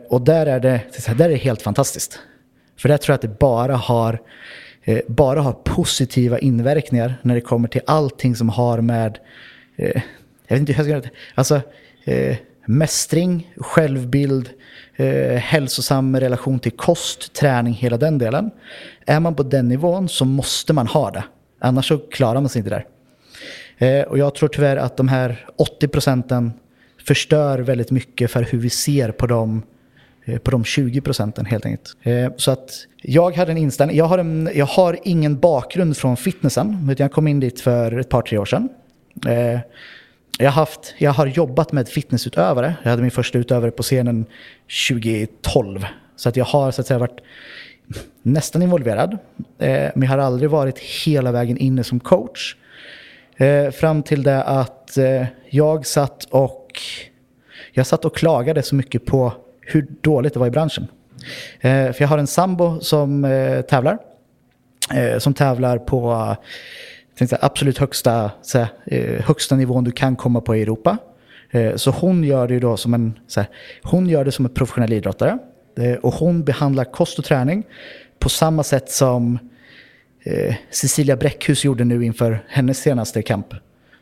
[0.09, 0.81] Och där är det,
[1.17, 2.19] där är det helt fantastiskt.
[2.77, 4.19] För där tror jag att det bara har,
[4.83, 9.19] Eh, bara har positiva inverkningar när det kommer till allting som har med,
[9.75, 10.01] eh,
[10.47, 11.61] jag vet inte hur jag ska göra det, alltså
[12.05, 14.49] eh, mästring, självbild,
[14.95, 18.51] eh, hälsosam relation till kost, träning, hela den delen.
[19.05, 21.23] Är man på den nivån så måste man ha det.
[21.59, 22.85] Annars så klarar man sig inte där.
[23.77, 26.53] Eh, och jag tror tyvärr att de här 80 procenten
[27.07, 29.63] förstör väldigt mycket för hur vi ser på dem eh,
[30.29, 31.95] Eh, på de 20 procenten helt enkelt.
[32.03, 32.71] Eh, så att
[33.01, 37.11] jag hade en inställning, jag har, en, jag har ingen bakgrund från fitnessen, utan jag
[37.11, 38.69] kom in dit för ett par, tre år sedan.
[39.27, 39.59] Eh,
[40.37, 42.75] jag, haft, jag har jobbat med fitnessutövare.
[42.83, 44.25] Jag hade min första utövare på scenen
[44.89, 45.85] 2012.
[46.15, 47.19] Så att jag har så att säga varit
[48.21, 49.17] nästan involverad.
[49.57, 52.55] Men jag har aldrig varit hela vägen inne som coach.
[53.73, 54.97] Fram till det att
[55.49, 56.81] jag satt och
[57.71, 59.33] jag satt och klagade så mycket på
[59.69, 60.87] hur dåligt det var i branschen.
[61.59, 63.97] Eh, för jag har en sambo som eh, tävlar.
[64.93, 66.35] Eh, som tävlar på
[67.19, 70.97] tänkte, absolut högsta, så eh, högsta nivån du kan komma på i Europa.
[71.51, 73.43] Eh, så hon gör det då som en, så
[73.83, 75.37] hon gör det som en professionell idrottare.
[75.77, 77.63] Eh, och hon behandlar kost och träning
[78.19, 79.39] på samma sätt som
[80.23, 83.53] eh, Cecilia Bräckhus gjorde nu inför hennes senaste kamp.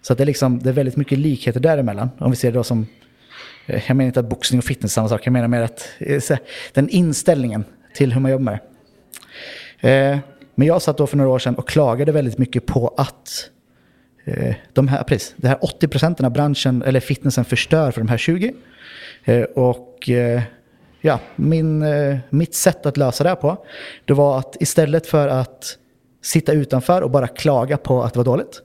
[0.02, 2.10] Så det, är liksom, det är väldigt mycket likheter däremellan.
[2.20, 2.88] Om vi ser det då som,
[3.66, 5.90] Eh, jag menar inte att boxning och fitness är samma sak, jag menar mer att
[6.00, 6.38] eh,
[6.74, 8.60] den inställningen till hur man jobbar med
[9.82, 10.20] det.
[10.56, 13.50] Men jag satt då för några år sedan och klagade väldigt mycket på att
[14.74, 18.18] de här, precis, det här 80 procenten av branschen, eller fitnessen, förstör för de här
[18.18, 18.54] 20.
[19.56, 20.10] Och
[21.02, 21.86] ja, min,
[22.30, 23.66] mitt sätt att lösa det här på,
[24.06, 25.78] det var att istället för att
[26.22, 28.62] sitta utanför och bara klaga på att det var dåligt,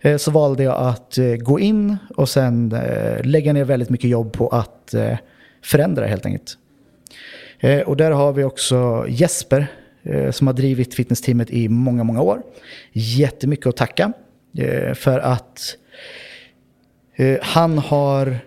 [0.00, 4.10] Eh, så valde jag att eh, gå in och sen eh, lägga ner väldigt mycket
[4.10, 5.18] jobb på att eh,
[5.62, 6.58] förändra helt enkelt.
[7.86, 9.66] Och där har vi också Jesper
[10.08, 12.42] Eh, som har drivit fitnessteamet i många, många år.
[12.92, 14.12] Jättemycket att tacka
[14.58, 15.76] eh, för att
[17.16, 18.38] eh, han har,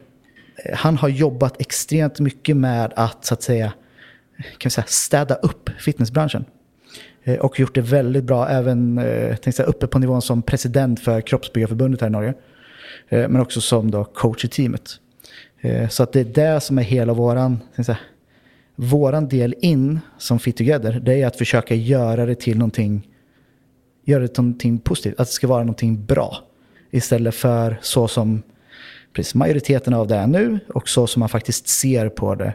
[0.73, 3.73] han har jobbat extremt mycket med att, så att säga,
[4.57, 6.45] kan säga städa upp fitnessbranschen.
[7.29, 11.21] Eh, och gjort det väldigt bra, även eh, tänkte uppe på nivån som president för
[11.21, 12.33] Kroppsbyggarförbundet här i Norge.
[13.09, 14.99] Eh, men också som då coach i teamet.
[15.89, 17.97] Så att det är det som är hela våran säga,
[18.75, 23.07] våran del in som Fit Together, det är att försöka göra det till någonting,
[24.05, 25.19] göra det till någonting positivt.
[25.19, 26.37] Att det ska vara någonting bra.
[26.91, 28.43] Istället för så som
[29.13, 32.53] precis, majoriteten av det är nu och så som man faktiskt ser på det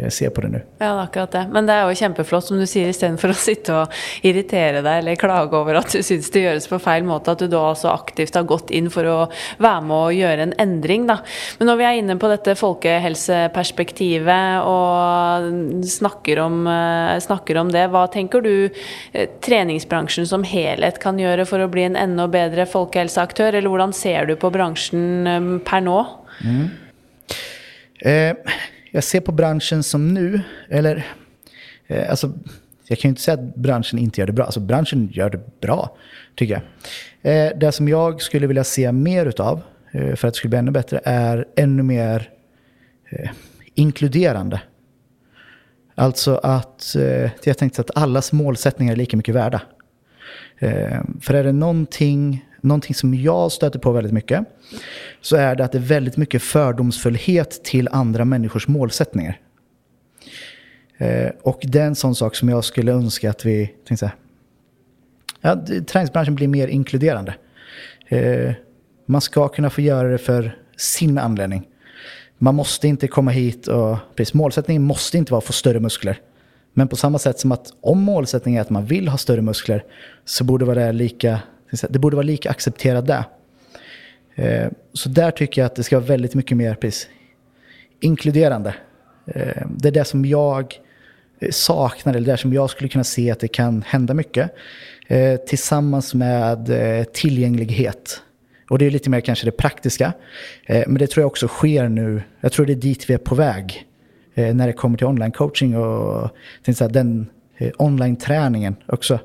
[0.00, 0.60] eh, ser på det nu.
[0.80, 1.44] Ja, akkurat det.
[1.52, 3.86] Men det er jo kjempeflott, som du sier, istedenfor å sitte og
[4.26, 7.48] irritere deg eller klage over at du syns det gjøres på feil måte, at du
[7.50, 9.18] da også aktivt har gått inn for å
[9.62, 11.16] være med å gjøre en endring, da.
[11.58, 17.86] Men når vi er inne på dette folkehelseperspektivet og snakker om, eh, snakker om det,
[17.92, 18.70] hva tenker du
[19.12, 23.94] eh, treningsbransjen som helhet kan gjøre for å bli en enda bedre folkehelseaktør, eller hvordan
[23.96, 26.00] ser du på bransjen eh, per nå?
[26.44, 26.66] Mm.
[28.06, 28.34] Eh,
[28.90, 31.06] jag ser på branschen som nu, eller
[31.86, 32.32] eh, alltså,
[32.88, 34.44] jag kan ju inte säga att branschen inte gör det bra.
[34.44, 35.96] Alltså branschen gör det bra,
[36.34, 36.62] tycker jag.
[37.32, 39.60] Eh, det som jag skulle vilja se mer utav,
[39.92, 42.30] eh, för att det skulle bli ännu bättre, är ännu mer
[43.10, 43.30] eh,
[43.74, 44.60] inkluderande.
[45.94, 49.62] Alltså att, eh, jag tänkte att allas målsättningar är lika mycket värda.
[50.58, 54.44] Eh, för är det någonting någonting som jag stöter på väldigt mycket,
[55.20, 59.40] så är det att det är väldigt mycket fördomsfullhet till andra människors målsättningar.
[60.98, 64.14] Eh, och det är en sån sak som jag skulle önska att vi, tänkte här,
[65.40, 67.34] ja, träningsbranschen blir mer inkluderande.
[68.08, 68.52] Eh,
[69.06, 71.68] man ska kunna få göra det för sin anledning.
[72.38, 76.20] Man måste inte komma hit och, precis, målsättningen måste inte vara att få större muskler.
[76.72, 79.84] Men på samma sätt som att om målsättningen är att man vill ha större muskler
[80.24, 81.40] så borde det vara lika
[81.88, 83.24] det borde vara lika accepterat där.
[84.38, 87.08] Eh, så där tycker jag att det ska vara väldigt mycket mer precis,
[88.00, 88.74] inkluderande.
[89.26, 90.74] Eh, det är det som jag
[91.40, 94.50] eh, saknar, eller det som jag skulle kunna se att det kan hända mycket.
[95.46, 96.70] Tillsammans med
[97.12, 98.22] tillgänglighet.
[98.70, 100.12] Och det är lite mer kanske det praktiska.
[100.66, 102.22] Men det tror jag också sker nu.
[102.40, 103.86] Jag tror det är dit vi är på väg.
[104.34, 106.30] När det kommer till online coaching och
[106.90, 107.30] den
[107.78, 109.18] online-träningen också.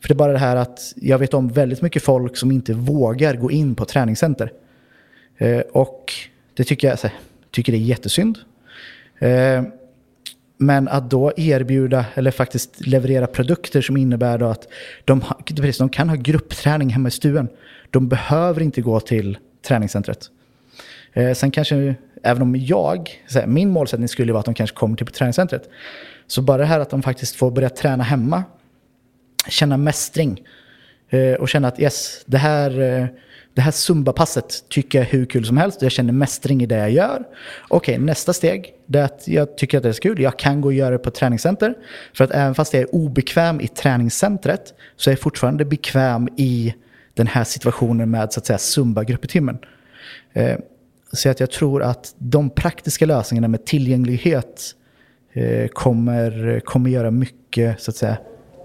[0.00, 2.72] För det är bara det här att jag vet om väldigt mycket folk som inte
[2.72, 4.52] vågar gå in på träningscenter.
[5.38, 6.12] Eh, och
[6.54, 6.98] det tycker jag
[7.50, 8.38] tycker det är jättesynd.
[9.18, 9.62] Eh,
[10.58, 14.68] men att då erbjuda eller faktiskt leverera produkter som innebär att
[15.04, 15.24] de,
[15.78, 17.48] de kan ha gruppträning hemma i stuen.
[17.90, 20.30] De behöver inte gå till träningscentret.
[21.12, 23.10] Eh, sen kanske, även om jag,
[23.46, 25.68] min målsättning skulle vara att de kanske kommer till träningscentret.
[26.26, 28.44] Så bara det här att de faktiskt får börja träna hemma
[29.48, 30.42] känna mästring.
[31.10, 33.06] Eh, och känna att yes, det här, eh,
[33.54, 35.82] det här Zumba-passet tycker jag är hur kul som helst.
[35.82, 37.24] Jag känner mästring i det jag gör.
[37.68, 40.20] Okej, okay, nästa steg det är att jag tycker att det är så kul.
[40.20, 41.74] Jag kan gå och göra det på ett träningscenter.
[42.14, 46.74] För att även fast jag är obekväm i träningscentret så är jag fortfarande bekväm i
[47.14, 49.58] den här situationen med så att säga Zumba-gruppetimmen.
[50.32, 50.58] Eh,
[51.12, 54.74] så att jag tror att de praktiska lösningarna med tillgänglighet
[55.32, 58.16] eh, kommer, kommer göra mycket så att säga,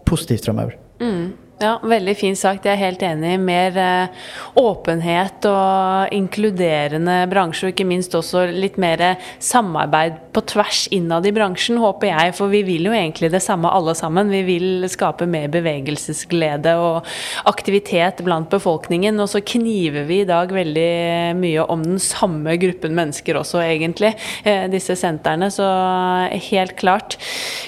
[0.05, 0.77] positivt framöver.
[1.01, 1.33] Mm.
[1.63, 2.65] Ja, veldig fint sagt.
[2.67, 3.37] Jeg er helt enig.
[3.39, 4.23] Mer eh,
[4.59, 8.99] åpenhet og inkluderende bransje, og ikke minst også litt mer
[9.39, 12.33] samarbeid på tvers innad i bransjen, håper jeg.
[12.35, 14.33] For vi vil jo egentlig det samme alle sammen.
[14.33, 17.07] Vi vil skape mer bevegelsesglede og
[17.47, 19.21] aktivitet blant befolkningen.
[19.23, 20.91] Og så kniver vi i dag veldig
[21.39, 24.11] mye om den samme gruppen mennesker også, egentlig,
[24.43, 25.47] eh, disse sentrene.
[25.53, 27.15] Så eh, helt klart.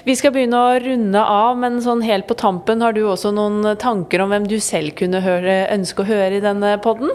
[0.04, 3.64] Vi skal begynne å runde av, men sånn helt på tampen, har du også noen
[3.64, 3.85] tanker
[4.22, 7.10] om vem du själv kunde önska ønske å i den podden?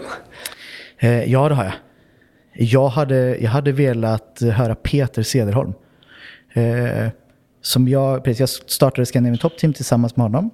[0.99, 1.73] Eh, ja, det har jag.
[2.53, 5.73] Jag hade, jag hade velat höra Peter Cederholm.
[6.53, 7.09] Eh,
[7.61, 10.49] som jag, precis, jag startade Scandinavian Top Team tillsammans med honom.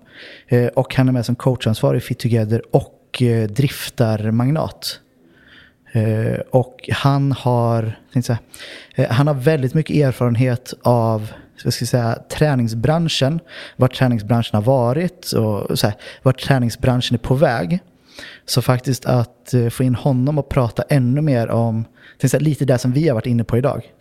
[0.48, 5.00] Eh, och han är med som coachansvarig i Fit Together och eh, driftar Magnat.
[5.92, 8.40] Eh, och han har, säga,
[8.96, 11.32] eh, han har väldigt mycket erfarenhet av
[11.64, 13.40] jag ska säga, träningsbranschen,
[13.76, 17.80] vart träningsbranschen har varit och så här, vart träningsbranschen är på väg.
[18.46, 21.86] Så faktiskt att eh, få in honom och prata ännu mer om
[22.22, 23.92] säga, lite det som vi har varit inne på idag.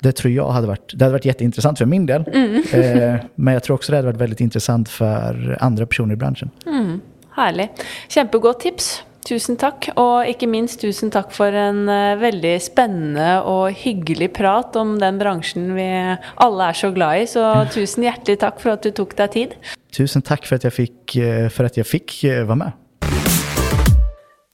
[0.00, 2.24] Det tror jag hade varit, det hade varit jätteintressant för min del.
[2.32, 2.62] Mm.
[2.72, 6.50] Eh, men jag tror också det hade varit väldigt intressant för andra personer i branschen.
[6.66, 7.00] Mm.
[7.30, 7.70] Härligt.
[8.08, 9.02] Kjempegott tips.
[9.24, 14.76] Tusen takk, og ikke minst tusen takk for en uh, veldig spennende og hyggelig prat
[14.76, 15.88] om den bransjen vi
[16.44, 17.26] alle er så glad i.
[17.30, 17.40] Så
[17.72, 19.58] tusen hjertelig takk for at du tok deg tid.
[19.96, 22.80] Tusen takk for at jeg fikk, uh, for at jeg fikk uh, være med.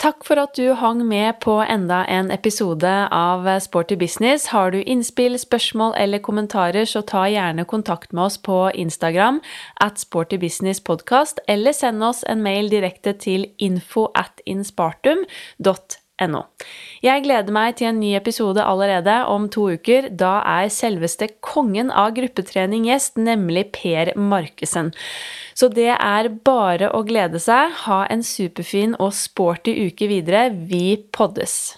[0.01, 4.47] Tack för att du hang med på ända en episode av Sporty business.
[4.47, 9.41] Har du inspel, frågor eller kommentarer, så ta gärna kontakt med oss på Instagram
[9.75, 9.99] at
[10.85, 14.41] Podcast eller sänd oss en mail direkt till info at
[16.21, 16.45] inspartum.no.
[17.03, 20.11] Jeg gleder meg til en ny episode allerede om to uker.
[20.11, 24.93] Da er selveste kongen av gruppetrening gjest, nemlig Per Markussen.
[25.55, 27.73] Så det er bare å glede seg.
[27.87, 30.51] Ha en superfin og sporty uke videre.
[30.51, 31.77] Vi poddes!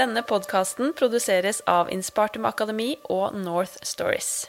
[0.00, 4.48] Denne podkasten produseres av Inspartum Akademi og North Stories.